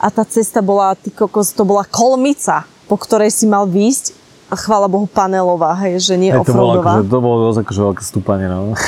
A 0.04 0.12
tá 0.12 0.28
cesta 0.28 0.60
bola, 0.60 1.00
ty 1.00 1.08
kokos, 1.14 1.56
to 1.56 1.64
bola 1.64 1.88
kolmica, 1.88 2.68
po 2.92 3.00
ktorej 3.00 3.32
si 3.32 3.48
mal 3.48 3.64
výjsť 3.72 4.21
chvála 4.56 4.88
Bohu 4.88 5.08
panelová, 5.08 5.76
hej, 5.86 6.00
že 6.02 6.16
nie 6.20 6.32
hej, 6.32 6.44
to 6.44 6.54
bolo, 6.54 6.82
akože, 6.82 7.08
to 7.08 7.20
bolo 7.20 7.38
dosť 7.50 7.60
akože 7.64 7.80
veľké 7.92 8.04
stúpanie, 8.04 8.48
no. 8.50 8.74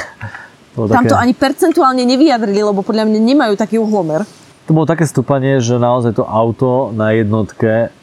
To 0.73 0.89
Tam 0.89 1.05
to 1.05 1.13
také- 1.13 1.21
ani 1.29 1.33
percentuálne 1.37 2.01
nevyjadrili, 2.01 2.65
lebo 2.65 2.81
podľa 2.81 3.05
mňa 3.05 3.19
nemajú 3.21 3.53
taký 3.53 3.77
uhlomer. 3.77 4.25
To 4.65 4.71
bolo 4.73 4.89
také 4.89 5.05
stúpanie, 5.05 5.61
že 5.61 5.77
naozaj 5.77 6.17
to 6.17 6.25
auto 6.25 6.89
na 6.97 7.13
jednotke 7.13 7.93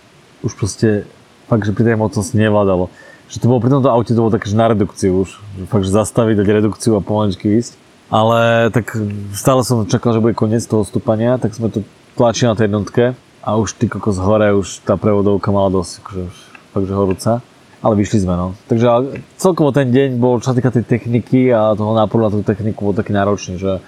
už 0.47 0.55
proste 0.55 1.03
fakt, 1.51 1.67
že 1.67 1.75
pri 1.75 1.83
tej 1.83 1.97
mocnosti 1.99 2.31
nevládalo. 2.39 2.87
Že 3.27 3.37
to 3.43 3.47
bolo 3.51 3.59
pri 3.59 3.75
tomto 3.75 3.91
aute, 3.91 4.15
to 4.15 4.23
bolo 4.23 4.31
také, 4.31 4.47
že 4.47 4.55
na 4.55 4.71
redukciu 4.71 5.27
už. 5.27 5.43
Že 5.59 5.65
fakt, 5.67 5.83
že 5.83 5.91
zastaviť, 5.91 6.35
dať 6.39 6.49
redukciu 6.63 6.95
a 6.95 7.03
pomaličky 7.03 7.59
ísť. 7.59 7.75
Ale 8.07 8.71
tak 8.71 8.95
stále 9.35 9.67
som 9.67 9.83
čakal, 9.83 10.15
že 10.15 10.23
bude 10.23 10.39
koniec 10.39 10.63
toho 10.63 10.87
stúpania, 10.87 11.43
tak 11.43 11.51
sme 11.51 11.75
to 11.75 11.83
tlačili 12.15 12.51
na 12.51 12.59
tej 12.59 12.71
jednotke 12.71 13.19
a 13.43 13.51
už 13.59 13.75
ty 13.79 13.91
kokos 13.91 14.19
hore, 14.23 14.55
už 14.55 14.87
tá 14.87 14.95
prevodovka 14.95 15.51
mala 15.51 15.75
dosť, 15.75 16.07
akože 16.07 16.23
už 16.23 16.37
fakt, 16.71 16.87
že 16.87 16.95
horúca. 16.95 17.33
Ale 17.81 17.97
vyšli 17.97 18.29
sme, 18.29 18.37
no. 18.37 18.53
Takže 18.69 19.21
celkovo 19.41 19.73
ten 19.73 19.89
deň 19.89 20.21
bol, 20.21 20.37
čo 20.45 20.53
sa 20.53 20.57
týka 20.57 20.69
tej 20.69 20.85
techniky 20.85 21.49
a 21.49 21.73
toho 21.73 21.97
náporu 21.97 22.29
na 22.29 22.31
tú 22.33 22.45
techniku, 22.45 22.93
bol 22.93 22.97
taký 22.97 23.17
náročný, 23.17 23.57
že 23.57 23.81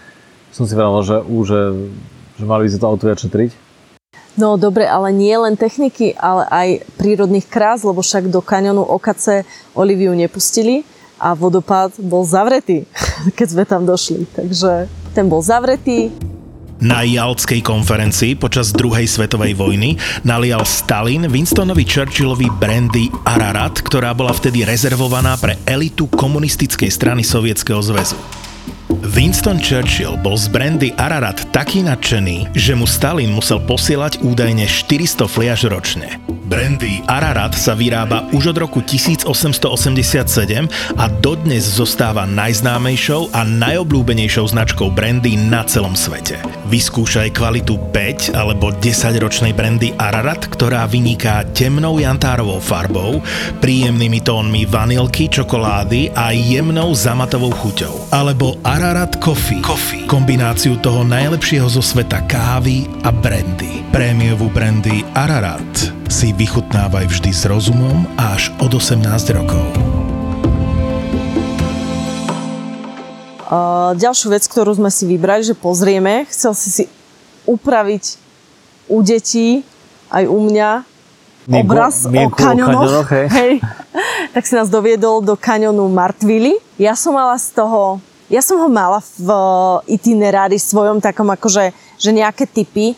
som 0.48 0.64
si 0.64 0.72
vravel, 0.72 1.04
že 1.04 1.20
už, 1.20 1.44
že, 1.44 1.60
že 2.40 2.44
mali 2.48 2.64
by 2.64 2.70
sme 2.72 2.80
to 2.80 2.88
auto 2.88 3.04
viac 3.04 3.20
šetriť. 3.20 3.52
No 4.32 4.56
dobre, 4.56 4.88
ale 4.88 5.12
nie 5.12 5.36
len 5.36 5.60
techniky, 5.60 6.16
ale 6.16 6.48
aj 6.48 6.68
prírodných 6.96 7.44
krás, 7.44 7.84
lebo 7.84 8.00
však 8.00 8.32
do 8.32 8.40
kanionu 8.40 8.80
Okace 8.80 9.44
Oliviu 9.76 10.16
nepustili 10.16 10.88
a 11.20 11.36
vodopád 11.36 12.00
bol 12.00 12.24
zavretý, 12.24 12.88
keď 13.38 13.46
sme 13.52 13.64
tam 13.68 13.84
došli. 13.84 14.24
Takže 14.32 14.88
ten 15.12 15.28
bol 15.28 15.44
zavretý. 15.44 16.08
Na 16.82 17.06
Jaltskej 17.06 17.62
konferencii 17.62 18.34
počas 18.34 18.74
druhej 18.74 19.06
svetovej 19.06 19.54
vojny 19.54 19.94
nalial 20.26 20.66
Stalin 20.66 21.30
Winstonovi 21.30 21.86
Churchillovi 21.86 22.50
brandy 22.58 23.06
Ararat, 23.22 23.78
ktorá 23.86 24.10
bola 24.10 24.34
vtedy 24.34 24.66
rezervovaná 24.66 25.38
pre 25.38 25.62
elitu 25.62 26.10
komunistickej 26.10 26.90
strany 26.90 27.22
Sovietskeho 27.22 27.78
zväzu. 27.78 28.41
Winston 29.12 29.60
Churchill 29.60 30.16
bol 30.16 30.40
z 30.40 30.48
brandy 30.48 30.88
Ararat 30.96 31.44
taký 31.52 31.84
nadšený, 31.84 32.56
že 32.56 32.72
mu 32.72 32.88
Stalin 32.88 33.28
musel 33.28 33.60
posielať 33.60 34.24
údajne 34.24 34.64
400 34.64 35.28
fliaž 35.28 35.68
ročne. 35.68 36.16
Brandy 36.48 37.04
Ararat 37.04 37.52
sa 37.52 37.76
vyrába 37.76 38.28
už 38.32 38.56
od 38.56 38.64
roku 38.64 38.80
1887 38.80 40.68
a 40.96 41.04
dodnes 41.08 41.64
zostáva 41.64 42.24
najznámejšou 42.28 43.32
a 43.36 43.44
najobľúbenejšou 43.44 44.52
značkou 44.52 44.92
brandy 44.92 45.36
na 45.36 45.64
celom 45.64 45.92
svete. 45.92 46.40
Vyskúšaj 46.68 47.36
kvalitu 47.36 47.80
5 47.92 48.36
alebo 48.36 48.68
10 48.68 48.84
ročnej 49.20 49.52
brandy 49.56 49.96
Ararat, 49.96 50.44
ktorá 50.48 50.88
vyniká 50.88 51.44
temnou 51.52 52.00
jantárovou 52.00 52.60
farbou, 52.60 53.24
príjemnými 53.60 54.24
tónmi 54.24 54.68
vanilky, 54.68 55.32
čokolády 55.32 56.12
a 56.12 56.36
jemnou 56.36 56.92
zamatovou 56.96 57.52
chuťou. 57.52 58.12
Alebo 58.12 58.60
Ararat 58.60 59.01
Coffee. 59.02 59.58
Coffee. 59.66 60.06
Kombináciu 60.06 60.78
toho 60.78 61.02
najlepšieho 61.02 61.66
zo 61.66 61.82
sveta 61.82 62.22
kávy 62.22 62.86
a 63.02 63.10
brandy. 63.10 63.82
Prémiovú 63.90 64.46
brandy 64.46 65.02
Ararat 65.10 65.66
si 66.06 66.30
vychutnávaj 66.30 67.10
vždy 67.10 67.34
s 67.34 67.42
rozumom 67.50 68.06
až 68.14 68.54
od 68.62 68.70
18 68.78 69.02
rokov. 69.34 69.66
Uh, 73.50 73.92
ďalšiu 73.98 74.30
vec, 74.30 74.46
ktorú 74.46 74.78
sme 74.78 74.88
si 74.94 75.02
vybrali, 75.10 75.42
že 75.42 75.58
pozrieme, 75.58 76.22
chcel 76.30 76.54
si 76.54 76.70
si 76.70 76.84
upraviť 77.42 78.16
u 78.86 79.02
detí, 79.02 79.66
aj 80.14 80.30
u 80.30 80.38
mňa, 80.46 80.70
Mienku- 81.50 81.74
obraz 81.74 82.06
o 82.06 82.14
mienku 82.14 82.38
o 82.38 82.46
kaňonoch. 82.46 82.86
kaňonoch, 82.86 83.08
hej. 83.10 83.26
hej. 83.34 83.52
Tak 84.38 84.46
si 84.48 84.54
nás 84.56 84.70
doviedol 84.72 85.20
do 85.20 85.36
kaňonu 85.36 85.90
Martvily. 85.90 86.56
Ja 86.80 86.96
som 86.96 87.18
mala 87.18 87.36
z 87.36 87.52
toho, 87.52 88.00
ja 88.32 88.40
som 88.40 88.56
ho 88.56 88.68
mala 88.72 89.04
v 89.20 89.28
eh, 89.28 90.00
itinerári 90.00 90.56
svojom 90.56 91.04
takom 91.04 91.28
akože, 91.28 91.76
že 92.00 92.10
nejaké 92.16 92.48
typy, 92.48 92.96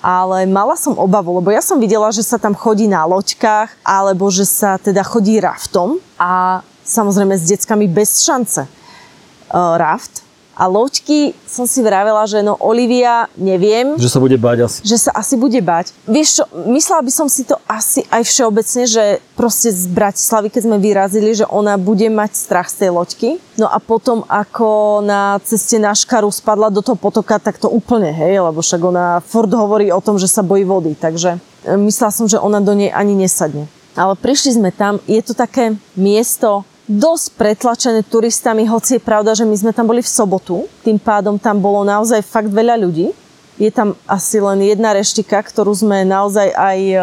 ale 0.00 0.48
mala 0.48 0.80
som 0.80 0.96
obavu, 0.96 1.36
lebo 1.36 1.52
ja 1.52 1.60
som 1.60 1.76
videla, 1.76 2.08
že 2.08 2.24
sa 2.24 2.40
tam 2.40 2.56
chodí 2.56 2.88
na 2.88 3.04
loďkách, 3.04 3.84
alebo 3.84 4.32
že 4.32 4.48
sa 4.48 4.80
teda 4.80 5.04
chodí 5.04 5.36
raftom 5.36 6.00
a 6.16 6.64
samozrejme 6.80 7.36
s 7.36 7.44
deckami 7.44 7.84
bez 7.84 8.24
šance 8.24 8.64
uh, 8.64 9.76
raft. 9.76 10.24
A 10.58 10.68
loďky 10.68 11.32
som 11.48 11.64
si 11.64 11.80
vravela, 11.80 12.26
že 12.28 12.44
no 12.44 12.58
Olivia, 12.60 13.30
neviem, 13.34 13.96
Že 13.96 14.10
sa 14.12 14.20
bude 14.20 14.36
báť 14.36 14.58
asi. 14.68 14.78
že 14.84 14.96
sa 14.98 15.10
asi 15.16 15.34
bude 15.40 15.56
bať. 15.58 15.94
Vieš 16.04 16.28
čo, 16.36 16.44
myslela 16.68 17.00
by 17.00 17.12
som 17.14 17.26
si 17.32 17.48
to 17.48 17.56
asi 17.64 18.04
aj 18.12 18.22
všeobecne, 18.28 18.84
že 18.84 19.04
proste 19.32 19.72
z 19.72 19.88
Bratislavy, 19.88 20.52
keď 20.52 20.62
sme 20.68 20.76
vyrazili, 20.76 21.32
že 21.32 21.48
ona 21.48 21.80
bude 21.80 22.04
mať 22.12 22.36
strach 22.36 22.68
z 22.68 22.84
tej 22.84 22.90
loďky. 22.92 23.28
No 23.56 23.72
a 23.72 23.80
potom, 23.80 24.20
ako 24.28 25.00
na 25.00 25.40
ceste 25.40 25.80
na 25.80 25.96
Škaru 25.96 26.28
spadla 26.28 26.68
do 26.68 26.84
toho 26.84 26.98
potoka, 26.98 27.40
tak 27.40 27.56
to 27.56 27.72
úplne, 27.72 28.12
hej, 28.12 28.44
lebo 28.44 28.60
však 28.60 28.80
ona 28.84 29.24
furt 29.24 29.48
hovorí 29.48 29.88
o 29.88 30.00
tom, 30.04 30.20
že 30.20 30.28
sa 30.28 30.44
bojí 30.44 30.68
vody, 30.68 30.92
takže 30.92 31.40
e, 31.64 31.72
myslela 31.76 32.12
som, 32.12 32.28
že 32.28 32.36
ona 32.36 32.60
do 32.60 32.76
nej 32.76 32.92
ani 32.92 33.16
nesadne. 33.16 33.64
Ale 33.96 34.14
prišli 34.14 34.60
sme 34.60 34.70
tam, 34.70 35.00
je 35.08 35.18
to 35.20 35.32
také 35.32 35.74
miesto 35.96 36.62
dosť 36.90 37.38
pretlačené 37.38 38.02
turistami, 38.02 38.66
hoci 38.66 38.98
je 38.98 39.06
pravda, 39.06 39.38
že 39.38 39.46
my 39.46 39.54
sme 39.54 39.70
tam 39.70 39.86
boli 39.86 40.02
v 40.02 40.10
sobotu, 40.10 40.66
tým 40.82 40.98
pádom 40.98 41.38
tam 41.38 41.62
bolo 41.62 41.86
naozaj 41.86 42.18
fakt 42.26 42.50
veľa 42.50 42.74
ľudí. 42.82 43.14
Je 43.60 43.68
tam 43.68 43.92
asi 44.08 44.40
len 44.40 44.64
jedna 44.64 44.96
reštika, 44.96 45.36
ktorú 45.44 45.76
sme 45.76 46.02
naozaj 46.08 46.48
aj 46.56 46.80
e, 46.80 46.98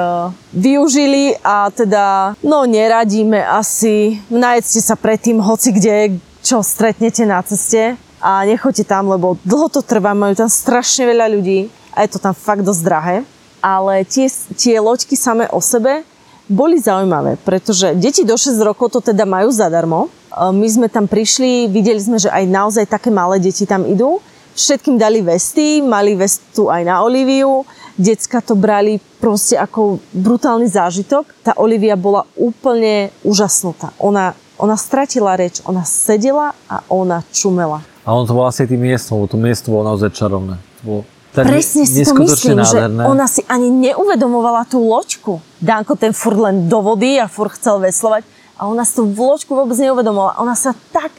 využili 0.58 1.38
a 1.46 1.70
teda, 1.70 2.34
no 2.42 2.66
neradíme 2.66 3.38
asi, 3.46 4.18
najedzte 4.28 4.82
sa 4.82 4.98
predtým 4.98 5.38
hoci 5.38 5.70
kde, 5.70 6.18
čo 6.42 6.66
stretnete 6.66 7.24
na 7.30 7.40
ceste. 7.46 7.96
a 8.18 8.42
nechoďte 8.50 8.90
tam, 8.90 9.14
lebo 9.14 9.38
dlho 9.46 9.70
to 9.70 9.86
trvá, 9.86 10.18
majú 10.18 10.34
tam 10.34 10.50
strašne 10.50 11.06
veľa 11.06 11.30
ľudí 11.30 11.70
a 11.94 12.02
je 12.02 12.18
to 12.18 12.20
tam 12.20 12.34
fakt 12.34 12.66
dosť 12.66 12.82
drahé. 12.82 13.18
Ale 13.62 14.02
tie, 14.10 14.26
tie 14.58 14.82
loďky 14.82 15.14
samé 15.14 15.46
o 15.54 15.62
sebe 15.62 16.02
boli 16.48 16.80
zaujímavé, 16.80 17.36
pretože 17.44 17.92
deti 17.96 18.24
do 18.24 18.40
6 18.40 18.56
rokov 18.64 18.96
to 18.96 19.00
teda 19.04 19.28
majú 19.28 19.52
zadarmo. 19.52 20.08
E, 20.08 20.52
My 20.56 20.68
sme 20.68 20.88
tam 20.88 21.06
prišli, 21.06 21.68
videli 21.68 22.00
sme, 22.00 22.18
že 22.18 22.32
aj 22.32 22.44
naozaj 22.48 22.86
také 22.88 23.12
malé 23.12 23.40
deti 23.40 23.68
tam 23.68 23.84
idú. 23.84 24.24
Všetkým 24.58 24.98
dali 24.98 25.22
vesty, 25.22 25.86
mali 25.86 26.18
vestu 26.18 26.74
aj 26.74 26.82
na 26.82 27.06
Oliviu. 27.06 27.62
Decka 27.94 28.42
to 28.42 28.58
brali 28.58 28.98
proste 29.22 29.54
ako 29.54 30.02
brutálny 30.18 30.66
zážitok. 30.66 31.30
Tá 31.46 31.54
Olivia 31.62 31.94
bola 31.94 32.26
úplne 32.34 33.14
úžasnutá. 33.22 33.94
Ona, 34.02 34.34
ona 34.58 34.74
stratila 34.74 35.38
reč, 35.38 35.62
ona 35.62 35.86
sedela 35.86 36.58
a 36.66 36.82
ona 36.90 37.22
čumela. 37.30 37.86
A 38.02 38.18
on 38.18 38.26
to 38.26 38.34
bol 38.34 38.50
asi 38.50 38.66
tým 38.66 38.82
miestom, 38.82 39.30
to 39.30 39.38
miesto 39.38 39.70
bolo 39.70 39.94
naozaj 39.94 40.10
čarovné. 40.16 40.58
To 40.58 40.82
bolo 40.82 41.02
tak 41.38 41.54
Presne 41.54 41.86
si 41.86 42.02
to 42.02 42.18
myslím, 42.18 42.66
že 42.66 42.90
nádherné. 42.90 43.02
ona 43.06 43.30
si 43.30 43.46
ani 43.46 43.70
neuvedomovala 43.70 44.66
tú 44.66 44.82
loďku. 44.82 45.38
Danko 45.62 45.94
ten 45.94 46.10
furt 46.10 46.42
len 46.42 46.66
do 46.66 46.82
vody 46.82 47.22
a 47.22 47.30
furt 47.30 47.54
chcel 47.54 47.78
veslovať 47.78 48.26
a 48.58 48.66
ona 48.66 48.82
si 48.82 48.98
tú 48.98 49.06
loďku 49.06 49.54
vôbec 49.54 49.78
neuvedomovala. 49.78 50.42
Ona 50.42 50.58
sa 50.58 50.74
tak 50.90 51.14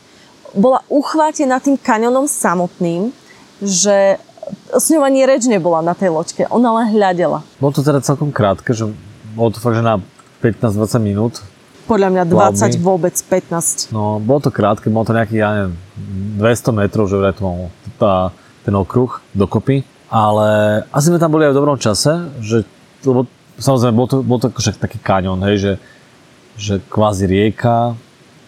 bola 0.58 0.82
uchvátená 0.90 1.62
tým 1.62 1.78
kanionom 1.78 2.26
samotným, 2.26 3.14
že 3.62 4.18
s 4.74 4.86
ňou 4.90 5.06
ani 5.06 5.22
reč 5.22 5.46
nebola 5.46 5.86
na 5.86 5.94
tej 5.94 6.10
loďke. 6.10 6.50
Ona 6.50 6.82
len 6.82 6.86
hľadela. 6.98 7.46
Bolo 7.62 7.72
to 7.78 7.86
teda 7.86 8.02
celkom 8.02 8.34
krátke, 8.34 8.74
že 8.74 8.90
bolo 9.38 9.54
to 9.54 9.62
fakt, 9.62 9.78
že 9.78 9.84
na 9.86 10.02
15-20 10.42 10.98
minút. 10.98 11.44
Podľa 11.86 12.08
mňa 12.10 12.24
20 12.26 12.34
Plavby. 12.34 12.78
vôbec 12.82 13.14
15. 13.16 13.94
No, 13.94 14.18
bolo 14.18 14.40
to 14.44 14.50
krátke, 14.50 14.90
bolo 14.90 15.06
to 15.08 15.14
nejakých, 15.14 15.40
ja 15.40 15.50
neviem, 15.54 15.74
200 16.42 16.74
metrov, 16.74 17.06
že 17.06 17.16
vraj 17.16 17.32
to 17.38 17.46
malo 17.46 17.70
tá, 17.96 18.34
ten 18.66 18.74
okruh 18.74 19.22
dokopy. 19.32 19.86
Ale 20.08 20.82
asi 20.88 21.12
sme 21.12 21.20
tam 21.20 21.32
boli 21.32 21.44
aj 21.44 21.52
v 21.52 21.58
dobrom 21.60 21.76
čase, 21.76 22.32
že, 22.40 22.64
lebo 23.04 23.28
samozrejme, 23.60 23.94
bol 23.94 24.08
to, 24.08 24.16
bol 24.24 24.38
to 24.40 24.48
akože 24.48 24.80
taký 24.80 24.96
kaňon, 25.02 25.40
hej, 25.44 25.56
že, 25.60 25.72
že 26.56 26.74
kvázi 26.88 27.28
rieka 27.28 27.92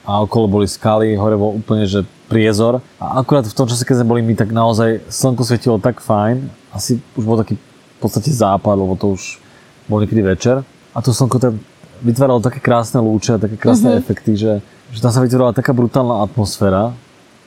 a 0.08 0.12
okolo 0.24 0.48
boli 0.48 0.66
skaly, 0.66 1.12
hore 1.20 1.36
bol 1.36 1.52
úplne, 1.52 1.84
že 1.84 2.06
priezor. 2.30 2.80
A 2.96 3.20
akurát 3.20 3.44
v 3.44 3.52
tom 3.52 3.68
čase, 3.68 3.84
keď 3.84 4.00
sme 4.00 4.16
boli 4.16 4.22
my, 4.24 4.32
tak 4.38 4.54
naozaj 4.54 5.04
slnko 5.12 5.42
svietilo 5.44 5.76
tak 5.82 6.00
fajn, 6.00 6.48
asi 6.72 7.02
už 7.18 7.24
bol 7.26 7.36
taký 7.36 7.58
v 7.60 7.98
podstate 8.00 8.32
západ, 8.32 8.80
lebo 8.80 8.96
to 8.96 9.12
už 9.12 9.36
bol 9.84 10.00
niekedy 10.00 10.24
večer. 10.24 10.64
A 10.96 10.98
to 11.04 11.12
slnko 11.12 11.36
tam 11.36 11.60
vytváralo 12.00 12.40
také 12.40 12.62
krásne 12.62 13.04
lúče 13.04 13.36
a 13.36 13.42
také 13.42 13.60
krásne 13.60 13.92
mm-hmm. 13.92 14.02
efekty, 14.02 14.32
že, 14.38 14.64
že 14.88 14.98
tam 15.04 15.12
sa 15.12 15.20
vytvorila 15.20 15.52
taká 15.52 15.76
brutálna 15.76 16.24
atmosféra 16.24 16.96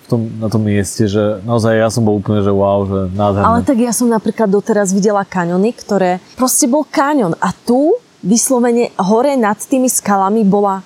v 0.03 0.07
tom, 0.11 0.21
na 0.37 0.51
tom 0.51 0.61
mieste, 0.67 1.07
že 1.07 1.39
naozaj 1.47 1.79
ja 1.79 1.87
som 1.87 2.03
bol 2.03 2.19
úplne, 2.19 2.43
že 2.43 2.51
wow, 2.51 2.83
že 2.83 2.99
nádherné. 3.15 3.47
Ale 3.47 3.59
tak 3.63 3.79
ja 3.79 3.95
som 3.95 4.11
napríklad 4.11 4.51
doteraz 4.51 4.91
videla 4.91 5.23
kaňony, 5.23 5.71
ktoré 5.71 6.19
proste 6.35 6.67
bol 6.67 6.83
kaňon 6.83 7.39
a 7.39 7.55
tu 7.55 7.95
vyslovene 8.23 8.91
hore 8.99 9.35
nad 9.39 9.55
tými 9.59 9.87
skalami 9.87 10.43
bola 10.43 10.83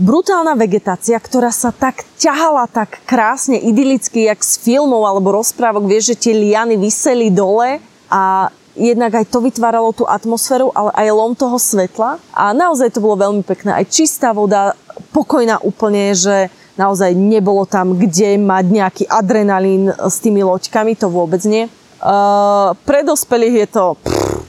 brutálna 0.00 0.56
vegetácia, 0.56 1.20
ktorá 1.20 1.52
sa 1.52 1.70
tak 1.70 2.08
ťahala 2.16 2.64
tak 2.72 3.04
krásne, 3.04 3.60
idylicky, 3.60 4.32
jak 4.32 4.40
z 4.40 4.56
filmov 4.64 5.04
alebo 5.04 5.36
rozprávok. 5.36 5.84
Vieš, 5.84 6.16
že 6.16 6.20
tie 6.30 6.34
liany 6.34 6.80
vyseli 6.80 7.28
dole 7.28 7.84
a 8.08 8.48
jednak 8.72 9.12
aj 9.12 9.28
to 9.28 9.44
vytváralo 9.44 9.92
tú 9.92 10.08
atmosféru, 10.08 10.72
ale 10.72 10.88
aj 10.96 11.06
lom 11.12 11.36
toho 11.36 11.60
svetla. 11.60 12.16
A 12.32 12.56
naozaj 12.56 12.96
to 12.96 13.04
bolo 13.04 13.20
veľmi 13.20 13.44
pekné. 13.44 13.76
Aj 13.76 13.84
čistá 13.84 14.32
voda, 14.32 14.72
pokojná 15.12 15.60
úplne, 15.60 16.16
že 16.16 16.48
naozaj 16.80 17.12
nebolo 17.12 17.68
tam 17.68 17.92
kde 17.92 18.40
mať 18.40 18.64
nejaký 18.72 19.04
adrenalín 19.04 19.92
s 19.92 20.16
tými 20.24 20.40
loďkami, 20.40 20.96
to 20.96 21.12
vôbec 21.12 21.44
nie. 21.44 21.68
Uh, 22.00 22.72
pre 22.88 23.04
dospelých 23.04 23.54
je 23.60 23.68
to 23.68 23.84
pff, 24.00 24.40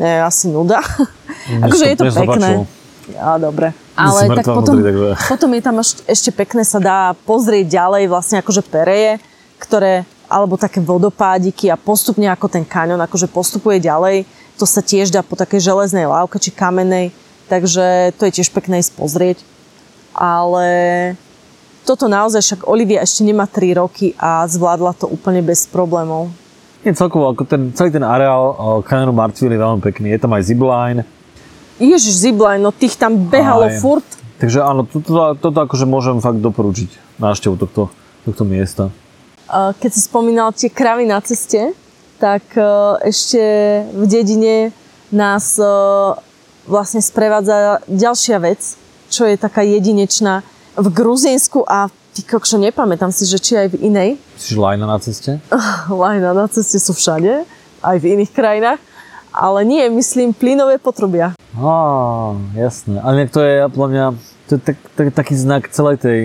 nie, 0.00 0.16
asi 0.24 0.48
nuda. 0.48 0.80
Mne 1.48 1.68
akože 1.68 1.84
je 1.84 1.96
to 1.96 2.04
pekné. 2.08 2.48
Ja, 3.12 3.36
dobre. 3.36 3.76
Ale 3.96 4.28
tak 4.34 4.44
potom, 4.44 4.76
vnútri, 4.76 4.92
takže- 4.92 5.14
potom 5.30 5.50
je 5.56 5.62
tam 5.62 5.76
ešte, 5.80 6.00
ešte 6.08 6.30
pekné 6.32 6.62
sa 6.66 6.80
dá 6.82 7.14
pozrieť 7.24 7.68
ďalej 7.68 8.02
vlastne 8.10 8.36
akože 8.42 8.66
pereje, 8.66 9.22
ktoré, 9.56 10.04
alebo 10.26 10.58
také 10.60 10.82
vodopádiky 10.82 11.70
a 11.72 11.80
postupne 11.80 12.28
ako 12.28 12.50
ten 12.50 12.64
kaňon 12.66 13.00
akože 13.00 13.30
postupuje 13.30 13.78
ďalej. 13.80 14.26
To 14.60 14.64
sa 14.68 14.80
tiež 14.80 15.12
dá 15.12 15.20
po 15.20 15.36
takej 15.36 15.64
železnej 15.64 16.08
lávke 16.08 16.36
či 16.40 16.50
kamenej, 16.52 17.12
takže 17.46 18.16
to 18.16 18.28
je 18.28 18.32
tiež 18.40 18.50
pekné 18.52 18.82
ísť 18.82 18.92
pozrieť. 18.96 19.38
Ale 20.16 20.66
toto 21.86 22.10
naozaj 22.10 22.42
však 22.42 22.60
Olivia 22.66 23.06
ešte 23.06 23.22
nemá 23.22 23.46
3 23.46 23.78
roky 23.78 24.18
a 24.18 24.42
zvládla 24.50 24.98
to 24.98 25.06
úplne 25.06 25.40
bez 25.46 25.70
problémov. 25.70 26.34
Nie, 26.82 26.90
celkovo, 26.98 27.30
ako 27.30 27.46
ten, 27.46 27.70
celý 27.74 27.94
ten 27.94 28.02
areál 28.02 28.54
uh, 28.54 28.82
Canyonu 28.82 29.14
Martville 29.14 29.54
je 29.54 29.62
veľmi 29.62 29.80
pekný. 29.82 30.10
Je 30.10 30.20
tam 30.22 30.34
aj 30.34 30.42
zipline, 30.50 31.06
Ježiš, 31.76 32.24
zipline, 32.24 32.64
no 32.64 32.72
tých 32.72 32.96
tam 32.96 33.28
behalo 33.28 33.68
Aj. 33.68 33.76
furt. 33.76 34.08
takže 34.40 34.64
áno, 34.64 34.88
toto, 34.88 35.36
toto 35.36 35.58
akože 35.60 35.84
môžem 35.84 36.16
fakt 36.24 36.40
doporučiť 36.40 37.20
návštevu 37.20 37.60
tohto, 37.60 37.92
tohto 38.24 38.42
miesta. 38.48 38.88
Keď 39.52 39.90
si 39.92 40.00
spomínal 40.00 40.56
tie 40.56 40.72
kravy 40.72 41.04
na 41.04 41.20
ceste, 41.20 41.76
tak 42.16 42.42
uh, 42.56 42.96
ešte 43.04 43.40
v 43.92 44.04
dedine 44.08 44.72
nás 45.12 45.60
uh, 45.60 46.16
vlastne 46.64 47.04
sprevádza 47.04 47.84
ďalšia 47.86 48.40
vec, 48.40 48.60
čo 49.12 49.28
je 49.28 49.36
taká 49.36 49.60
jedinečná 49.60 50.40
v 50.76 50.88
Gruzínsku 50.92 51.64
a 51.64 51.88
ty 52.12 52.20
kokšo, 52.20 52.60
nepamätám 52.60 53.08
si, 53.08 53.24
že 53.24 53.40
či 53.40 53.56
aj 53.56 53.72
v 53.72 53.88
inej. 53.88 54.10
Myslíš 54.36 54.56
lajna 54.60 54.84
na 54.84 54.98
ceste? 55.00 55.40
Lajna 55.88 56.36
na 56.36 56.46
ceste 56.52 56.76
sú 56.76 56.92
všade, 56.92 57.48
aj 57.80 57.96
v 57.96 58.04
iných 58.16 58.32
krajinách, 58.32 58.80
ale 59.32 59.64
nie, 59.64 59.84
myslím, 59.88 60.36
plynové 60.36 60.76
potrubia. 60.76 61.32
Á, 61.56 61.76
jasné. 62.56 63.00
Ale 63.00 63.28
to 63.28 63.40
je, 63.40 63.68
podľa 63.72 63.88
mňa, 63.88 64.04
to 64.48 64.50
je 64.56 64.60
tak, 64.60 64.78
tak, 64.96 65.06
taký 65.16 65.34
znak 65.36 65.62
celej 65.72 65.96
tej, 66.00 66.20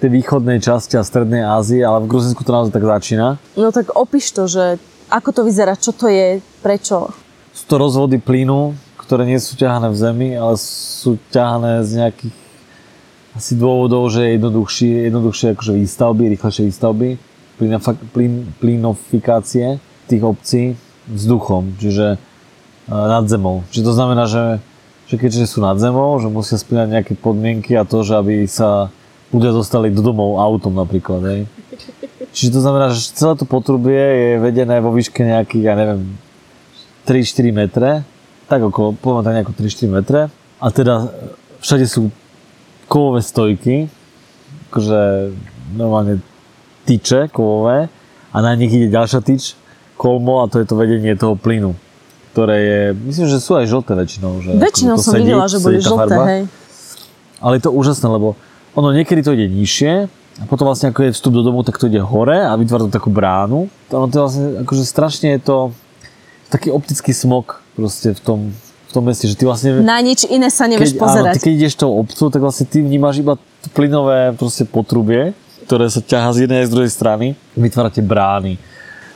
tej 0.00 0.10
východnej 0.12 0.60
časti 0.60 1.00
a 1.00 1.04
strednej 1.04 1.40
Ázie, 1.40 1.80
ale 1.80 2.04
v 2.04 2.10
Gruzinsku 2.12 2.44
to 2.44 2.52
naozaj 2.52 2.76
tak 2.76 2.84
začína. 2.84 3.40
No 3.56 3.72
tak 3.72 3.96
opíš 3.96 4.32
to, 4.36 4.44
že 4.44 4.76
ako 5.08 5.32
to 5.32 5.40
vyzerá, 5.44 5.72
čo 5.76 5.96
to 5.96 6.12
je, 6.12 6.44
prečo. 6.60 7.12
Sú 7.56 7.64
to 7.64 7.80
rozvody 7.80 8.20
plynu, 8.20 8.76
ktoré 9.00 9.24
nie 9.24 9.40
sú 9.40 9.56
ťahané 9.56 9.88
v 9.88 9.96
zemi, 9.96 10.28
ale 10.36 10.60
sú 10.60 11.16
ťahané 11.32 11.80
z 11.88 12.04
nejakých 12.04 12.45
asi 13.36 13.52
dôvodov, 13.52 14.08
že 14.08 14.24
je 14.24 14.30
jednoduchšie, 14.40 14.92
jednoduchšie 15.12 15.46
akože 15.52 15.72
výstavby, 15.76 16.22
rýchlejšie 16.32 16.64
výstavby, 16.72 17.08
plynofikácie 18.60 19.76
tých 20.08 20.22
obcí 20.24 20.62
vzduchom, 21.08 21.76
čiže 21.76 22.16
e, 22.16 22.18
nad 22.88 23.28
zemou. 23.28 23.64
Čiže 23.68 23.84
to 23.84 23.92
znamená, 23.92 24.24
že, 24.24 24.64
že 25.08 25.16
keďže 25.20 25.52
sú 25.52 25.60
nad 25.60 25.76
zemou, 25.76 26.16
že 26.16 26.32
musia 26.32 26.56
splňať 26.56 26.88
nejaké 26.88 27.12
podmienky 27.16 27.76
a 27.76 27.84
to, 27.84 28.00
že 28.00 28.16
aby 28.16 28.48
sa 28.48 28.88
ľudia 29.30 29.52
dostali 29.52 29.92
do 29.92 30.00
domov 30.00 30.40
autom 30.40 30.72
napríklad, 30.72 31.20
hej. 31.28 31.40
Čiže 32.36 32.56
to 32.56 32.60
znamená, 32.60 32.92
že 32.92 33.16
celé 33.16 33.32
to 33.36 33.48
potrubie 33.48 33.96
je 33.96 34.30
vedené 34.40 34.80
vo 34.80 34.92
výške 34.92 35.24
nejakých, 35.24 35.64
ja 35.64 35.74
neviem, 35.76 36.20
3-4 37.08 37.52
metre, 37.52 37.90
tak 38.46 38.60
okolo, 38.60 38.92
poviem 38.96 39.24
tak 39.24 39.34
nejako 39.40 39.52
3-4 39.56 39.88
metre. 39.88 40.20
A 40.60 40.66
teda 40.72 41.12
všade 41.60 41.86
sú 41.88 42.12
kovové 42.86 43.20
stojky, 43.22 43.90
akože 44.70 45.00
normálne 45.74 46.22
tyče 46.86 47.28
kovové 47.34 47.90
a 48.32 48.36
na 48.38 48.54
nich 48.54 48.70
ide 48.70 48.88
ďalšia 48.92 49.20
tyč, 49.22 49.58
kolmo 49.98 50.44
a 50.44 50.50
to 50.50 50.62
je 50.62 50.66
to 50.68 50.78
vedenie 50.78 51.16
toho 51.18 51.34
plynu, 51.34 51.74
ktoré 52.32 52.56
je, 52.62 52.80
myslím, 53.10 53.26
že 53.26 53.38
sú 53.42 53.58
aj 53.58 53.66
žlté 53.66 53.92
väčšinou. 53.96 54.32
Že 54.44 54.50
Väčšinou 54.60 54.94
som 55.00 55.16
sedí, 55.16 55.26
videla, 55.26 55.48
že 55.50 55.58
boli 55.58 55.80
žlté, 55.82 56.14
farba. 56.14 56.24
hej. 56.30 56.42
Ale 57.42 57.52
je 57.58 57.62
to 57.64 57.72
úžasné, 57.74 58.06
lebo 58.06 58.38
ono 58.76 58.92
niekedy 58.92 59.24
to 59.24 59.32
ide 59.32 59.48
nižšie 59.48 59.92
a 60.36 60.44
potom 60.44 60.68
vlastne 60.68 60.92
ako 60.92 61.08
je 61.08 61.16
vstup 61.16 61.32
do 61.32 61.40
domu, 61.40 61.64
tak 61.64 61.80
to 61.80 61.88
ide 61.88 62.00
hore 62.04 62.36
a 62.44 62.52
vytvára 62.60 62.86
to 62.86 62.92
takú 62.92 63.08
bránu. 63.08 63.72
To, 63.88 63.92
ono 63.96 64.06
to 64.12 64.16
je 64.20 64.22
vlastne, 64.22 64.46
akože 64.68 64.84
strašne 64.84 65.28
je 65.36 65.40
to 65.40 65.56
taký 66.52 66.68
optický 66.70 67.16
smog 67.16 67.64
proste 67.74 68.12
v 68.12 68.20
tom, 68.20 68.38
tom 68.96 69.04
meste, 69.04 69.28
že 69.28 69.36
ty 69.36 69.44
vlastne... 69.44 69.84
Na 69.84 70.00
nič 70.00 70.24
iné 70.24 70.48
sa 70.48 70.64
nevieš 70.64 70.96
keď, 70.96 70.98
áno, 70.98 71.04
pozerať. 71.04 71.32
ty 71.36 71.40
keď 71.44 71.52
ideš 71.52 71.74
tou 71.76 71.92
obcov, 71.92 72.26
tak 72.32 72.40
vlastne 72.40 72.64
ty 72.64 72.80
vnímaš 72.80 73.20
iba 73.20 73.36
plynové 73.76 74.32
proste 74.32 74.64
potrubie, 74.64 75.36
ktoré 75.68 75.92
sa 75.92 76.00
ťahá 76.00 76.32
z 76.32 76.48
jednej 76.48 76.64
aj 76.64 76.68
z 76.68 76.72
druhej 76.72 76.92
strany. 76.92 77.26
Vytvárate 77.52 78.00
brány. 78.00 78.56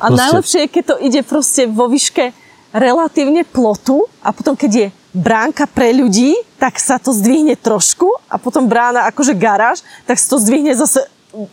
A 0.00 0.08
Proste- 0.08 0.20
najlepšie 0.20 0.58
je, 0.64 0.68
keď 0.68 0.84
to 0.84 0.96
ide 1.00 1.20
proste 1.24 1.62
vo 1.68 1.88
výške 1.88 2.32
relatívne 2.70 3.42
plotu 3.48 4.06
a 4.22 4.30
potom, 4.30 4.54
keď 4.54 4.72
je 4.72 4.86
bránka 5.10 5.66
pre 5.66 5.90
ľudí, 5.90 6.38
tak 6.56 6.78
sa 6.78 7.02
to 7.02 7.10
zdvihne 7.10 7.58
trošku 7.58 8.06
a 8.30 8.38
potom 8.38 8.70
brána 8.70 9.10
akože 9.10 9.34
garáž, 9.34 9.82
tak 10.06 10.16
sa 10.22 10.36
to 10.36 10.36
zdvihne 10.38 10.70
zase 10.78 11.02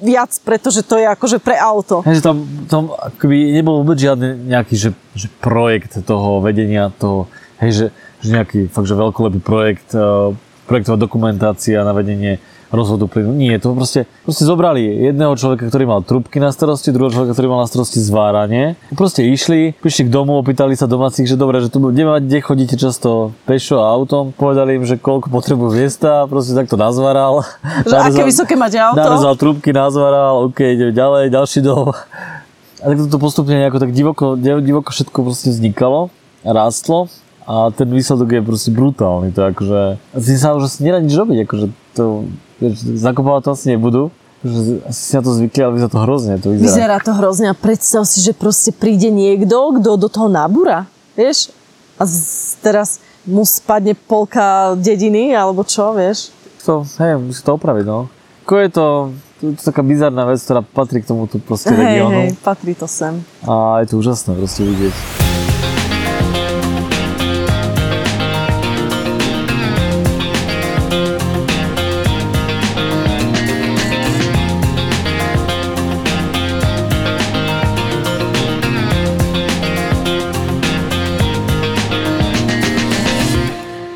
viac, 0.02 0.34
pretože 0.42 0.82
to 0.82 0.98
je 0.98 1.06
akože 1.06 1.38
pre 1.42 1.58
auto. 1.58 2.02
Hej, 2.06 2.22
že 2.22 2.24
tam, 2.26 2.38
tam 2.66 2.84
akoby 2.94 3.54
nebol 3.54 3.82
vôbec 3.82 3.98
žiadny 3.98 4.50
nejaký 4.50 4.74
že, 4.78 4.90
že 5.14 5.28
projekt 5.42 6.02
toho 6.06 6.42
vedenia 6.42 6.90
toho, 6.98 7.30
hej, 7.62 7.72
že 7.74 7.86
nejaký 8.32 8.60
fakt, 8.72 8.88
že 8.88 8.96
veľkolepý 8.96 9.40
projekt, 9.44 9.96
uh, 9.96 10.36
projektová 10.68 11.00
dokumentácia 11.00 11.80
na 11.82 11.96
vedenie 11.96 12.44
rozvodu 12.68 13.08
plynu. 13.08 13.32
Nie, 13.32 13.60
to 13.64 13.72
proste, 13.72 14.04
proste 14.28 14.44
zobrali 14.44 14.84
jedného 14.84 15.32
človeka, 15.40 15.72
ktorý 15.72 15.88
mal 15.88 16.04
trubky 16.04 16.44
na 16.44 16.52
starosti, 16.52 16.92
druhého 16.92 17.16
človeka, 17.16 17.32
ktorý 17.32 17.48
mal 17.48 17.64
na 17.64 17.70
starosti 17.70 18.04
zváranie. 18.04 18.76
Proste 18.92 19.24
išli, 19.24 19.72
prišli 19.80 20.08
k 20.08 20.10
domu, 20.12 20.36
opýtali 20.36 20.76
sa 20.76 20.84
domácich, 20.84 21.32
že 21.32 21.40
dobre, 21.40 21.64
že 21.64 21.72
tu 21.72 21.80
budeme 21.80 22.12
mať, 22.12 22.28
kde 22.28 22.38
chodíte 22.44 22.76
často 22.76 23.32
pešo 23.48 23.80
a 23.80 23.88
autom. 23.88 24.36
Povedali 24.36 24.76
im, 24.76 24.84
že 24.84 25.00
koľko 25.00 25.32
potrebujú 25.32 25.80
miesta, 25.80 26.28
proste 26.28 26.52
takto 26.52 26.76
nazvaral. 26.76 27.48
Že 27.88 27.96
aké 27.96 28.22
vysoké 28.28 28.54
máte 28.60 28.76
auto? 28.76 29.00
Narezal 29.00 29.36
trubky, 29.40 29.72
nazvaral, 29.72 30.52
OK, 30.52 30.60
ideme 30.60 30.92
ďalej, 30.92 31.32
ďalší 31.32 31.60
dom. 31.64 31.96
A 32.78 32.84
tak 32.84 32.98
to 33.00 33.18
postupne 33.18 33.56
nejako 33.56 33.80
tak 33.80 33.96
divoko, 33.96 34.36
divoko 34.38 34.92
všetko 34.92 35.24
proste 35.24 35.50
vznikalo, 35.50 36.12
rástlo 36.44 37.08
a 37.48 37.72
ten 37.72 37.88
výsledok 37.88 38.28
je 38.28 38.42
proste 38.44 38.70
brutálny. 38.76 39.32
To 39.32 39.48
akože, 39.48 39.82
asi 40.12 40.36
sa 40.36 40.52
už 40.52 40.68
asi 40.68 40.84
nedá 40.84 41.00
nič 41.00 41.16
robiť, 41.16 41.48
akože 41.48 41.66
to, 41.96 42.28
vieš, 42.60 42.84
zakopovať 43.00 43.42
to 43.48 43.50
asi 43.56 43.66
nebudú. 43.72 44.12
Akože 44.44 44.60
asi 44.84 45.02
si 45.02 45.14
na 45.16 45.22
to 45.24 45.32
zvykli, 45.32 45.62
ale 45.64 45.74
vyzerá 45.80 45.90
to 45.90 46.02
hrozne. 46.04 46.34
To 46.44 46.48
vyzerá. 46.52 46.68
Vyzerá 46.68 46.98
to 47.00 47.12
hrozne 47.16 47.48
a 47.48 47.56
predstav 47.56 48.04
si, 48.04 48.20
že 48.20 48.36
proste 48.36 48.76
príde 48.76 49.08
niekto, 49.08 49.80
kto 49.80 49.96
do 49.96 50.12
toho 50.12 50.28
nábura, 50.28 50.92
vieš? 51.16 51.56
A 51.96 52.04
z, 52.04 52.60
teraz 52.60 53.00
mu 53.24 53.48
spadne 53.48 53.96
polka 53.96 54.76
dediny, 54.76 55.32
alebo 55.32 55.64
čo, 55.64 55.96
vieš? 55.96 56.36
To, 56.68 56.84
hej, 57.00 57.16
musí 57.16 57.40
to 57.48 57.56
opraviť, 57.56 57.86
no. 57.88 58.12
Ako 58.44 58.54
je 58.60 58.70
to, 58.70 58.86
to, 59.40 59.44
je 59.56 59.64
taká 59.64 59.84
bizarná 59.88 60.28
vec, 60.28 60.44
ktorá 60.44 60.60
patrí 60.64 61.00
k 61.00 61.16
tomuto 61.16 61.40
proste 61.40 61.72
Hej, 61.72 61.80
regiónu. 61.80 62.20
hej, 62.28 62.30
patrí 62.44 62.76
to 62.76 62.92
sem. 62.92 63.24
A 63.48 63.84
je 63.84 63.92
to 63.92 64.04
úžasné 64.04 64.36
proste 64.36 64.68
vidieť. 64.68 65.27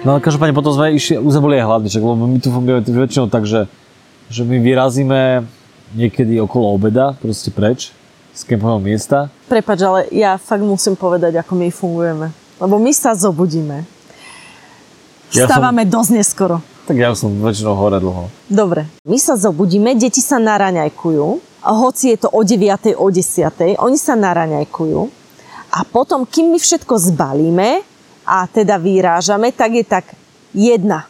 No 0.01 0.17
ale 0.17 0.19
každopádne 0.25 0.57
potom 0.57 0.73
sme 0.73 0.97
išli, 0.97 1.21
už 1.21 1.37
sme 1.37 1.45
boli 1.45 1.61
aj 1.61 1.65
hladní, 1.69 1.89
čak, 1.93 2.01
lebo 2.01 2.25
my 2.25 2.37
tu 2.41 2.49
fungujeme 2.49 2.81
väčšinou 2.81 3.29
tak, 3.29 3.45
že, 3.45 3.69
že 4.33 4.41
my 4.41 4.57
vyrazíme 4.57 5.45
niekedy 5.93 6.41
okolo 6.41 6.73
obeda, 6.73 7.13
proste 7.21 7.53
preč 7.53 7.93
z 8.33 8.41
kempového 8.49 8.81
miesta. 8.81 9.29
Prepač, 9.45 9.77
ale 9.85 10.09
ja 10.09 10.41
fakt 10.41 10.65
musím 10.65 10.97
povedať, 10.97 11.37
ako 11.37 11.53
my 11.53 11.67
fungujeme. 11.69 12.27
Lebo 12.57 12.81
my 12.81 12.89
sa 12.97 13.13
zobudíme. 13.13 13.85
Ja 15.37 15.45
som- 15.45 15.61
dosť 15.69 16.11
neskoro. 16.17 16.65
Tak 16.89 16.97
ja 16.97 17.13
som 17.13 17.29
väčšinou 17.37 17.77
hore 17.77 18.01
dlho. 18.01 18.25
Dobre, 18.49 18.89
my 19.05 19.21
sa 19.21 19.37
zobudíme, 19.37 19.93
deti 19.93 20.19
sa 20.19 20.41
naraňajkujú, 20.41 21.27
hoci 21.61 22.17
je 22.17 22.25
to 22.25 22.27
o 22.33 22.41
9. 22.41 22.97
o 22.97 23.05
10. 23.05 23.77
oni 23.77 23.97
sa 24.01 24.17
naraňajkujú 24.17 24.99
a 25.71 25.79
potom, 25.85 26.25
kým 26.25 26.51
my 26.51 26.57
všetko 26.57 26.97
zbalíme 27.13 27.85
a 28.31 28.47
teda 28.47 28.79
vyrážame, 28.79 29.51
tak 29.51 29.75
je 29.75 29.83
tak 29.83 30.05
jedna. 30.55 31.03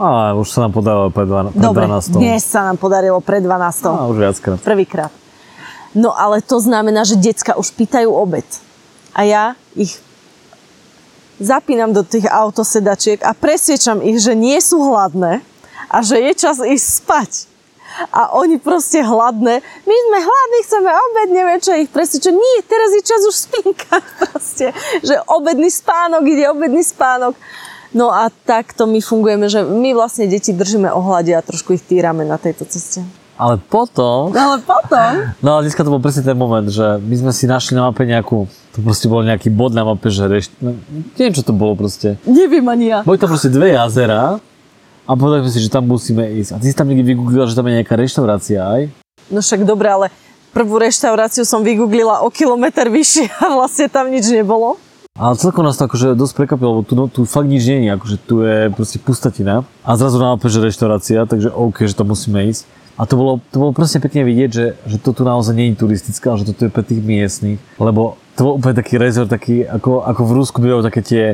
A 0.00 0.32
už 0.32 0.48
sa 0.48 0.64
nám 0.64 0.72
podarilo 0.72 1.12
pred, 1.12 1.28
12, 1.28 1.52
pred 1.52 1.60
Dobre, 1.60 1.84
12. 1.84 2.16
dnes 2.16 2.40
sa 2.40 2.64
nám 2.64 2.80
podarilo 2.80 3.20
pred 3.20 3.44
12. 3.44 3.92
A 3.92 4.08
už 4.08 4.16
viackrát. 4.16 4.58
Prvýkrát. 4.64 5.12
No 5.92 6.16
ale 6.16 6.40
to 6.40 6.56
znamená, 6.56 7.04
že 7.04 7.20
decka 7.20 7.60
už 7.60 7.76
pýtajú 7.76 8.08
obed. 8.08 8.48
A 9.12 9.28
ja 9.28 9.52
ich 9.76 10.00
zapínam 11.36 11.92
do 11.92 12.00
tých 12.00 12.24
autosedačiek 12.24 13.20
a 13.20 13.36
presviečam 13.36 14.00
ich, 14.00 14.16
že 14.24 14.32
nie 14.32 14.56
sú 14.64 14.80
hladné 14.80 15.44
a 15.92 16.00
že 16.00 16.16
je 16.16 16.32
čas 16.32 16.56
ísť 16.64 16.86
spať. 17.04 17.51
A 18.12 18.32
oni 18.36 18.56
proste 18.58 19.00
hladné. 19.04 19.60
My 19.62 19.96
sme 19.96 20.18
hladní, 20.20 20.58
chceme 20.64 20.90
obed, 20.90 21.28
neviem 21.32 21.60
čo 21.60 21.72
ich 21.76 21.90
presviečam. 21.92 22.34
Nie, 22.36 22.56
teraz 22.64 22.90
je 22.96 23.02
čas 23.04 23.20
už 23.24 23.36
spínka. 23.48 24.00
Proste, 24.22 24.72
že 25.04 25.14
obedný 25.28 25.68
spánok, 25.68 26.22
ide 26.24 26.48
obedný 26.48 26.80
spánok. 26.80 27.36
No 27.92 28.08
a 28.08 28.32
takto 28.32 28.88
my 28.88 29.04
fungujeme, 29.04 29.52
že 29.52 29.60
my 29.60 29.92
vlastne 29.92 30.24
deti 30.24 30.56
držíme 30.56 30.88
ohľade 30.88 31.36
a 31.36 31.44
trošku 31.44 31.76
ich 31.76 31.84
týrame 31.84 32.24
na 32.24 32.40
tejto 32.40 32.64
ceste. 32.64 33.04
Ale 33.36 33.56
potom, 33.58 34.28
Ale 34.32 34.60
potom... 34.60 35.34
no 35.40 35.56
ale 35.56 35.66
dneska 35.66 35.82
to 35.82 35.90
bol 35.90 35.98
presne 35.98 36.22
ten 36.22 36.36
moment, 36.36 36.68
že 36.68 37.00
my 37.00 37.14
sme 37.16 37.32
si 37.32 37.48
našli 37.48 37.74
na 37.74 37.88
mape 37.88 38.04
nejakú, 38.04 38.44
to 38.76 38.78
proste 38.84 39.08
bol 39.08 39.24
nejaký 39.24 39.48
bod 39.48 39.72
na 39.72 39.82
mape, 39.88 40.12
že 40.12 40.28
rešt, 40.28 40.52
no, 40.60 40.76
neviem 41.16 41.34
čo 41.34 41.42
to 41.42 41.56
bolo 41.56 41.72
proste. 41.74 42.20
Neviem 42.28 42.62
ani 42.68 42.92
ja. 42.92 42.98
Boli 43.02 43.16
tam 43.16 43.32
proste 43.32 43.48
dve 43.48 43.72
jazera 43.72 44.36
a 45.02 45.18
povedali 45.18 45.46
sme 45.46 45.52
si, 45.52 45.60
že 45.66 45.70
tam 45.70 45.84
musíme 45.90 46.22
ísť. 46.38 46.50
A 46.54 46.60
ty 46.62 46.70
si 46.70 46.76
tam 46.76 46.86
niekde 46.86 47.06
vygooglila, 47.14 47.50
že 47.50 47.58
tam 47.58 47.66
je 47.66 47.82
nejaká 47.82 47.94
reštaurácia 47.98 48.62
aj? 48.62 48.82
No 49.30 49.42
však 49.42 49.66
dobre, 49.66 49.90
ale 49.90 50.06
prvú 50.54 50.78
reštauráciu 50.78 51.42
som 51.42 51.64
vygooglila 51.64 52.22
o 52.22 52.28
kilometr 52.30 52.86
vyššie 52.86 53.26
a 53.42 53.44
vlastne 53.50 53.86
tam 53.90 54.12
nič 54.12 54.30
nebolo. 54.30 54.78
Ale 55.12 55.36
celkom 55.36 55.60
nás 55.60 55.76
to 55.76 55.84
akože 55.84 56.16
dosť 56.16 56.34
prekvapilo, 56.40 56.80
lebo 56.80 56.84
tu, 56.88 56.94
no, 56.96 57.04
tu 57.04 57.28
fakt 57.28 57.44
nič 57.44 57.68
nie 57.68 57.84
je, 57.84 57.90
akože 57.92 58.16
tu 58.24 58.40
je 58.40 58.72
proste 58.72 58.96
pustatina. 58.96 59.60
A 59.84 59.92
zrazu 60.00 60.16
mape, 60.16 60.48
že 60.48 60.64
reštaurácia, 60.64 61.28
takže 61.28 61.52
OK, 61.52 61.84
že 61.84 61.92
to 61.92 62.08
musíme 62.08 62.48
ísť. 62.48 62.64
A 62.96 63.04
to 63.04 63.20
bolo, 63.20 63.32
to 63.52 63.56
bolo 63.60 63.72
presne 63.76 64.00
pekne 64.00 64.24
vidieť, 64.24 64.50
že, 64.52 64.66
že 64.88 64.96
to 65.00 65.12
tu 65.12 65.24
naozaj 65.24 65.52
nie 65.52 65.72
je 65.72 65.80
turistické, 65.84 66.28
ale 66.28 66.40
že 66.44 66.52
toto 66.52 66.64
je 66.64 66.72
pre 66.72 66.84
tých 66.84 67.00
miestnych. 67.04 67.60
Lebo 67.76 68.16
to 68.36 68.40
bol 68.44 68.52
úplne 68.56 68.76
taký 68.76 68.96
rezort, 68.96 69.28
taký, 69.28 69.68
ako, 69.68 70.04
ako 70.04 70.20
v 70.24 70.32
Rusku 70.32 70.56
bývajú 70.64 70.80
také 70.88 71.00
tie, 71.04 71.24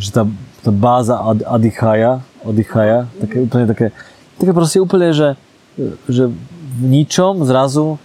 že 0.00 0.08
tá, 0.12 0.24
tá 0.64 0.72
báza 0.72 1.20
Ad, 1.20 1.44
Adichaja, 1.44 2.24
Odichaja, 2.44 3.08
také 3.20 3.36
úplne 3.44 3.64
také, 3.68 3.86
také 4.40 4.52
proste 4.56 4.80
úplne, 4.80 5.12
že, 5.12 5.36
že 6.08 6.32
v 6.80 6.84
ničom 6.88 7.44
zrazu 7.44 8.00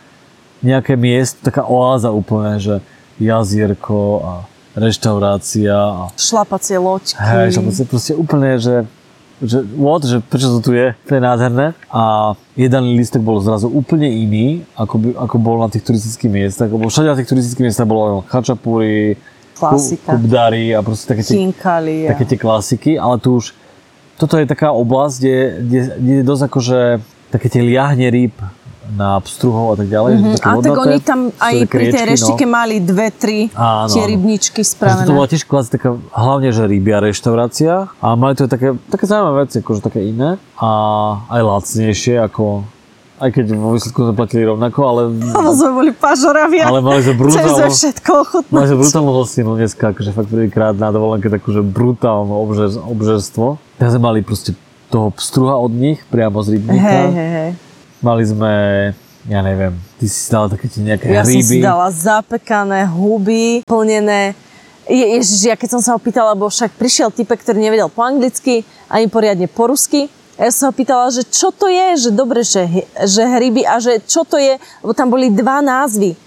nejaké 0.59 0.97
miesto, 0.97 1.39
taká 1.39 1.63
oáza 1.63 2.11
úplne, 2.11 2.59
že 2.59 2.81
jazierko 3.21 4.19
a 4.25 4.33
reštaurácia 4.75 5.71
a 5.71 6.11
Šlapacie 6.19 6.75
loďky. 6.75 7.15
Hej, 7.15 7.47
že 7.55 7.83
proste, 7.87 8.11
úplne, 8.11 8.59
že, 8.59 8.83
že 9.39 9.63
what, 9.79 10.03
že 10.03 10.19
prečo 10.19 10.51
to 10.51 10.59
tu 10.59 10.71
je, 10.75 10.91
to 11.07 11.15
je 11.15 11.21
nádherné. 11.23 11.71
A 11.87 12.35
jeden 12.59 12.83
lístek 12.99 13.23
bol 13.23 13.39
zrazu 13.39 13.71
úplne 13.71 14.11
iný, 14.11 14.67
ako, 14.75 14.95
by, 14.99 15.09
ako 15.15 15.35
bol 15.39 15.55
na 15.63 15.71
tých 15.71 15.87
turistických 15.87 16.31
miestach, 16.31 16.67
lebo 16.67 16.91
všade 16.91 17.07
na 17.07 17.15
tých 17.15 17.29
turistických 17.31 17.65
miestach 17.71 17.87
bolo 17.87 18.27
Klasika. 19.55 20.19
kubdary 20.19 20.75
a 20.75 20.83
proste 20.83 21.15
také 21.15 21.23
tie, 21.23 21.39
také 22.11 22.23
tie 22.27 22.35
klasiky, 22.35 22.99
ale 22.99 23.15
tu 23.23 23.39
už, 23.39 23.55
toto 24.15 24.39
je 24.39 24.45
taká 24.47 24.71
oblasť, 24.71 25.15
kde, 25.19 25.37
kde, 25.59 25.79
kde 25.99 26.13
je 26.21 26.23
dosť 26.23 26.43
akože 26.47 26.79
také 27.35 27.47
tie 27.51 27.61
liahne 27.63 28.07
rýb 28.07 28.35
na 28.93 29.17
pstruhov 29.17 29.73
a 29.73 29.75
tak 29.81 29.89
ďalej. 29.89 30.13
Mm-hmm. 30.13 30.35
A 30.45 30.49
tak 30.61 30.77
oni 30.77 30.99
tam 31.01 31.19
aj 31.33 31.53
pri 31.65 31.89
tej 31.89 32.03
reštike 32.05 32.45
mali 32.45 32.77
dve, 32.77 33.09
tri 33.09 33.49
Áno, 33.57 33.89
tie 33.89 34.05
rybničky 34.05 34.61
spravené. 34.61 35.09
to 35.09 35.17
bola 35.17 35.25
tiež 35.25 35.43
kvázi 35.49 35.73
taká, 35.73 35.97
hlavne, 36.13 36.53
že 36.53 36.69
rybia 36.69 37.01
reštaurácia 37.01 37.89
a 37.89 38.07
mali 38.13 38.37
to 38.37 38.45
také, 38.45 38.77
také 38.93 39.05
zaujímavé 39.09 39.49
veci, 39.49 39.65
akože 39.65 39.81
také 39.81 40.05
iné 40.05 40.37
a 40.61 40.69
aj 41.33 41.41
lacnejšie 41.41 42.21
ako, 42.29 42.61
aj 43.15 43.29
keď 43.31 43.45
vo 43.55 43.71
výsledku 43.71 43.99
sme 44.01 44.13
platili 44.13 44.43
rovnako, 44.43 44.79
ale, 44.83 45.01
Lebo 45.07 45.51
sme 45.51 45.71
boli 45.71 45.91
pažoravia. 45.91 46.67
ale 46.67 46.83
mali 46.83 46.99
sme 46.99 47.15
Chceli 47.15 47.21
brutálnu, 47.47 47.71
všetko 47.71 48.11
ochutnať. 48.11 48.51
mali 48.51 48.65
sme 48.67 48.77
brutálnu 48.83 49.11
hostinu 49.13 49.49
dneska, 49.55 49.83
akože 49.91 50.11
fakt 50.11 50.27
prvýkrát 50.27 50.75
na 50.75 50.91
dovolenke 50.91 51.31
takúže 51.31 51.63
brutálne 51.63 52.35
obžer, 52.35 52.75
obžerstvo. 52.75 53.55
Tak 53.79 53.87
sme 53.87 54.01
mali 54.03 54.19
proste 54.19 54.51
toho 54.87 55.09
pstruha 55.15 55.55
od 55.55 55.71
nich, 55.71 56.03
priamo 56.07 56.43
z 56.43 56.59
rybníka. 56.59 56.83
Hej, 56.83 57.09
hej, 57.11 57.29
hej. 57.31 57.49
Mali 57.99 58.23
sme, 58.23 58.51
ja 59.25 59.39
neviem, 59.41 59.73
ty 59.97 60.05
si 60.05 60.27
dala 60.27 60.51
také 60.51 60.67
tie 60.67 60.83
nejaké 60.83 61.09
Ja 61.09 61.23
som 61.23 61.39
si 61.39 61.63
dala 61.63 61.87
zapekané 61.89 62.85
huby, 62.85 63.63
plnené. 63.63 64.35
Je, 64.85 65.01
ježiš, 65.17 65.49
ja 65.49 65.57
keď 65.57 65.69
som 65.73 65.81
sa 65.81 65.97
ho 65.97 65.99
pýtala, 65.99 66.37
lebo 66.37 66.45
však 66.45 66.77
prišiel 66.77 67.09
typek, 67.09 67.41
ktorý 67.41 67.57
nevedel 67.57 67.89
po 67.89 68.05
anglicky, 68.05 68.61
ani 68.85 69.09
poriadne 69.09 69.49
po 69.49 69.73
rusky. 69.73 70.05
Ja 70.35 70.51
som 70.51 70.71
ho 70.71 70.73
pýtala, 70.75 71.07
že 71.15 71.23
čo 71.23 71.55
to 71.55 71.71
je, 71.71 72.07
že 72.07 72.09
dobre, 72.11 72.43
že, 72.43 72.67
že 73.07 73.23
hryby 73.23 73.63
a 73.63 73.79
že 73.79 74.03
čo 74.03 74.27
to 74.27 74.35
je, 74.35 74.59
lebo 74.83 74.91
tam 74.91 75.07
boli 75.07 75.31
dva 75.31 75.63
názvy. 75.63 76.11
E, 76.11 76.17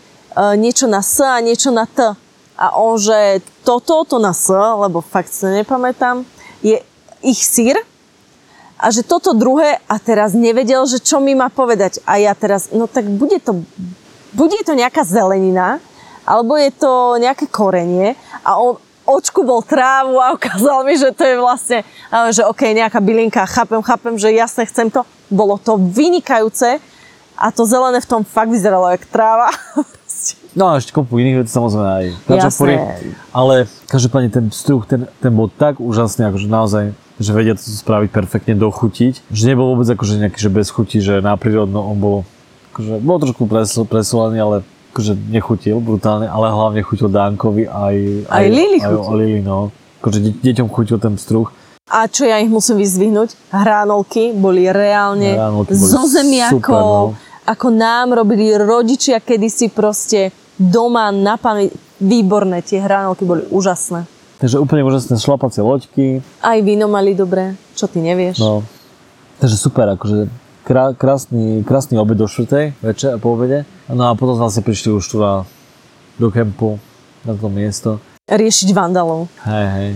niečo 0.57 0.89
na 0.89 1.05
S 1.05 1.21
a 1.21 1.37
niečo 1.45 1.69
na 1.69 1.85
T. 1.85 2.17
A 2.57 2.67
on, 2.81 2.97
že 2.97 3.45
toto, 3.69 4.09
to 4.09 4.17
na 4.17 4.33
S, 4.33 4.49
lebo 4.57 5.05
fakt 5.05 5.29
sa 5.29 5.53
nepamätám, 5.53 6.25
je 6.65 6.81
ich 7.21 7.41
sír, 7.45 7.77
a 8.79 8.95
že 8.95 9.03
toto 9.03 9.35
druhé 9.35 9.83
a 9.91 9.99
teraz 9.99 10.39
nevedel, 10.39 10.87
že 10.87 11.03
čo 11.03 11.19
mi 11.19 11.35
má 11.35 11.51
povedať. 11.51 11.99
A 12.07 12.23
ja 12.23 12.31
teraz, 12.39 12.71
no 12.71 12.87
tak 12.87 13.11
bude 13.11 13.43
to, 13.43 13.67
bude 14.31 14.55
to 14.63 14.73
nejaká 14.79 15.03
zelenina, 15.03 15.83
alebo 16.23 16.55
je 16.55 16.71
to 16.71 17.19
nejaké 17.19 17.51
korenie 17.51 18.15
a 18.47 18.55
on 18.63 18.79
očku 19.09 19.41
bol 19.41 19.65
trávu 19.65 20.21
a 20.21 20.37
ukázal 20.37 20.85
mi, 20.85 21.01
že 21.01 21.09
to 21.17 21.25
je 21.25 21.41
vlastne, 21.41 21.79
a 22.13 22.29
že 22.29 22.45
OK, 22.45 22.69
nejaká 22.77 23.01
bylinka, 23.01 23.49
chápem, 23.49 23.81
chápem, 23.81 24.15
že 24.21 24.37
jasne 24.37 24.69
chcem 24.69 24.93
to. 24.93 25.09
Bolo 25.33 25.57
to 25.57 25.81
vynikajúce 25.81 26.77
a 27.39 27.47
to 27.49 27.65
zelené 27.65 28.05
v 28.05 28.11
tom 28.11 28.23
fakt 28.23 28.53
vyzeralo 28.53 28.93
jak 28.93 29.09
tráva. 29.09 29.49
No 30.59 30.75
a 30.75 30.83
ešte 30.83 30.91
kopu 30.91 31.23
iných 31.23 31.47
vecí 31.47 31.55
samozrejme 31.55 31.87
aj. 31.87 32.07
Jasné. 32.27 32.75
Ale 33.31 33.71
každopádne 33.87 34.27
ten 34.33 34.47
struh, 34.51 34.83
ten, 34.83 35.07
ten 35.23 35.31
bol 35.31 35.47
tak 35.47 35.79
úžasný, 35.79 36.27
akože 36.27 36.51
naozaj 36.51 36.85
že 37.19 37.35
vedia 37.35 37.59
to 37.59 37.63
spraviť 37.67 38.11
perfektne, 38.15 38.55
dochutiť. 38.55 39.27
Že 39.29 39.45
nebol 39.55 39.75
vôbec 39.75 39.91
akože 39.91 40.23
nejaký, 40.23 40.39
že 40.39 40.51
bez 40.55 40.71
chuti, 40.71 41.03
že 41.03 41.19
na 41.19 41.35
prírodno 41.35 41.83
on 41.83 41.99
bol, 41.99 42.17
akože, 42.73 43.03
bol 43.03 43.19
trošku 43.19 43.43
pres, 43.51 43.75
presolaný, 43.91 44.39
ale 44.39 44.57
akože 44.99 45.15
nechutil 45.31 45.79
brutálne, 45.79 46.27
ale 46.27 46.51
hlavne 46.51 46.83
chutil 46.83 47.07
Dánkovi 47.07 47.71
aj, 47.71 47.97
Aj 48.27 48.45
Lili 48.51 48.83
aj, 48.83 48.91
aj 48.91 49.15
Lili, 49.15 49.39
no. 49.39 49.71
Akože 50.03 50.19
de- 50.19 50.35
deťom 50.43 50.67
chutil 50.67 50.99
ten 50.99 51.15
pstruh. 51.15 51.47
A 51.87 52.11
čo 52.11 52.27
ja 52.27 52.43
ich 52.43 52.51
musím 52.51 52.83
vyzvihnúť? 52.83 53.55
Hránolky 53.55 54.35
boli 54.35 54.67
reálne 54.67 55.39
Hránolky 55.39 55.79
boli 55.79 55.87
zo 55.87 56.03
zemiakov, 56.05 56.59
super, 56.59 56.83
no. 56.83 57.15
ako 57.47 57.67
nám 57.71 58.19
robili 58.19 58.51
rodičia 58.59 59.23
kedysi 59.23 59.71
proste 59.71 60.35
doma 60.59 61.15
na 61.15 61.39
pamäť. 61.39 61.79
Výborné, 61.99 62.63
tie 62.63 62.79
hránolky 62.79 63.23
boli 63.27 63.43
úžasné. 63.51 64.07
Takže 64.39 64.59
úplne 64.59 64.83
úžasné 64.83 65.19
šlapacie 65.19 65.63
loďky, 65.63 66.23
Aj 66.43 66.59
víno 66.63 66.87
mali 66.87 67.15
dobré, 67.15 67.55
čo 67.75 67.87
ty 67.87 68.03
nevieš. 68.03 68.39
no. 68.39 68.63
Takže 69.39 69.55
super, 69.55 69.95
akože 69.95 70.27
krá, 70.63 70.91
krásny, 70.95 71.63
krásny 71.63 71.99
obed 71.99 72.19
do 72.19 72.27
štvrtej 72.27 72.75
večer 72.83 73.19
po 73.19 73.35
obede. 73.35 73.63
No 73.89 74.05
a 74.05 74.13
potom 74.13 74.37
vlastne 74.37 74.61
prišli 74.61 74.93
už 74.93 75.05
tu 75.09 75.17
na, 75.17 75.49
do 76.21 76.29
kempu, 76.29 76.77
na 77.25 77.33
to 77.33 77.49
miesto. 77.49 77.97
Riešiť 78.29 78.77
vandalov. 78.77 79.33
Hej, 79.49 79.67
hej. 79.81 79.91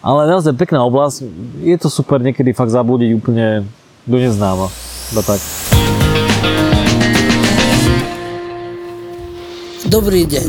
Ale 0.00 0.24
naozaj 0.24 0.56
pekná 0.56 0.80
oblasť. 0.88 1.28
Je 1.60 1.76
to 1.76 1.92
super 1.92 2.24
niekedy 2.24 2.56
fakt 2.56 2.72
zabudiť 2.72 3.10
úplne 3.12 3.68
do 4.08 4.16
neznáma. 4.16 4.72
Iba 5.12 5.22
tak. 5.28 5.40
Dobrý 9.92 10.24
deň. 10.24 10.48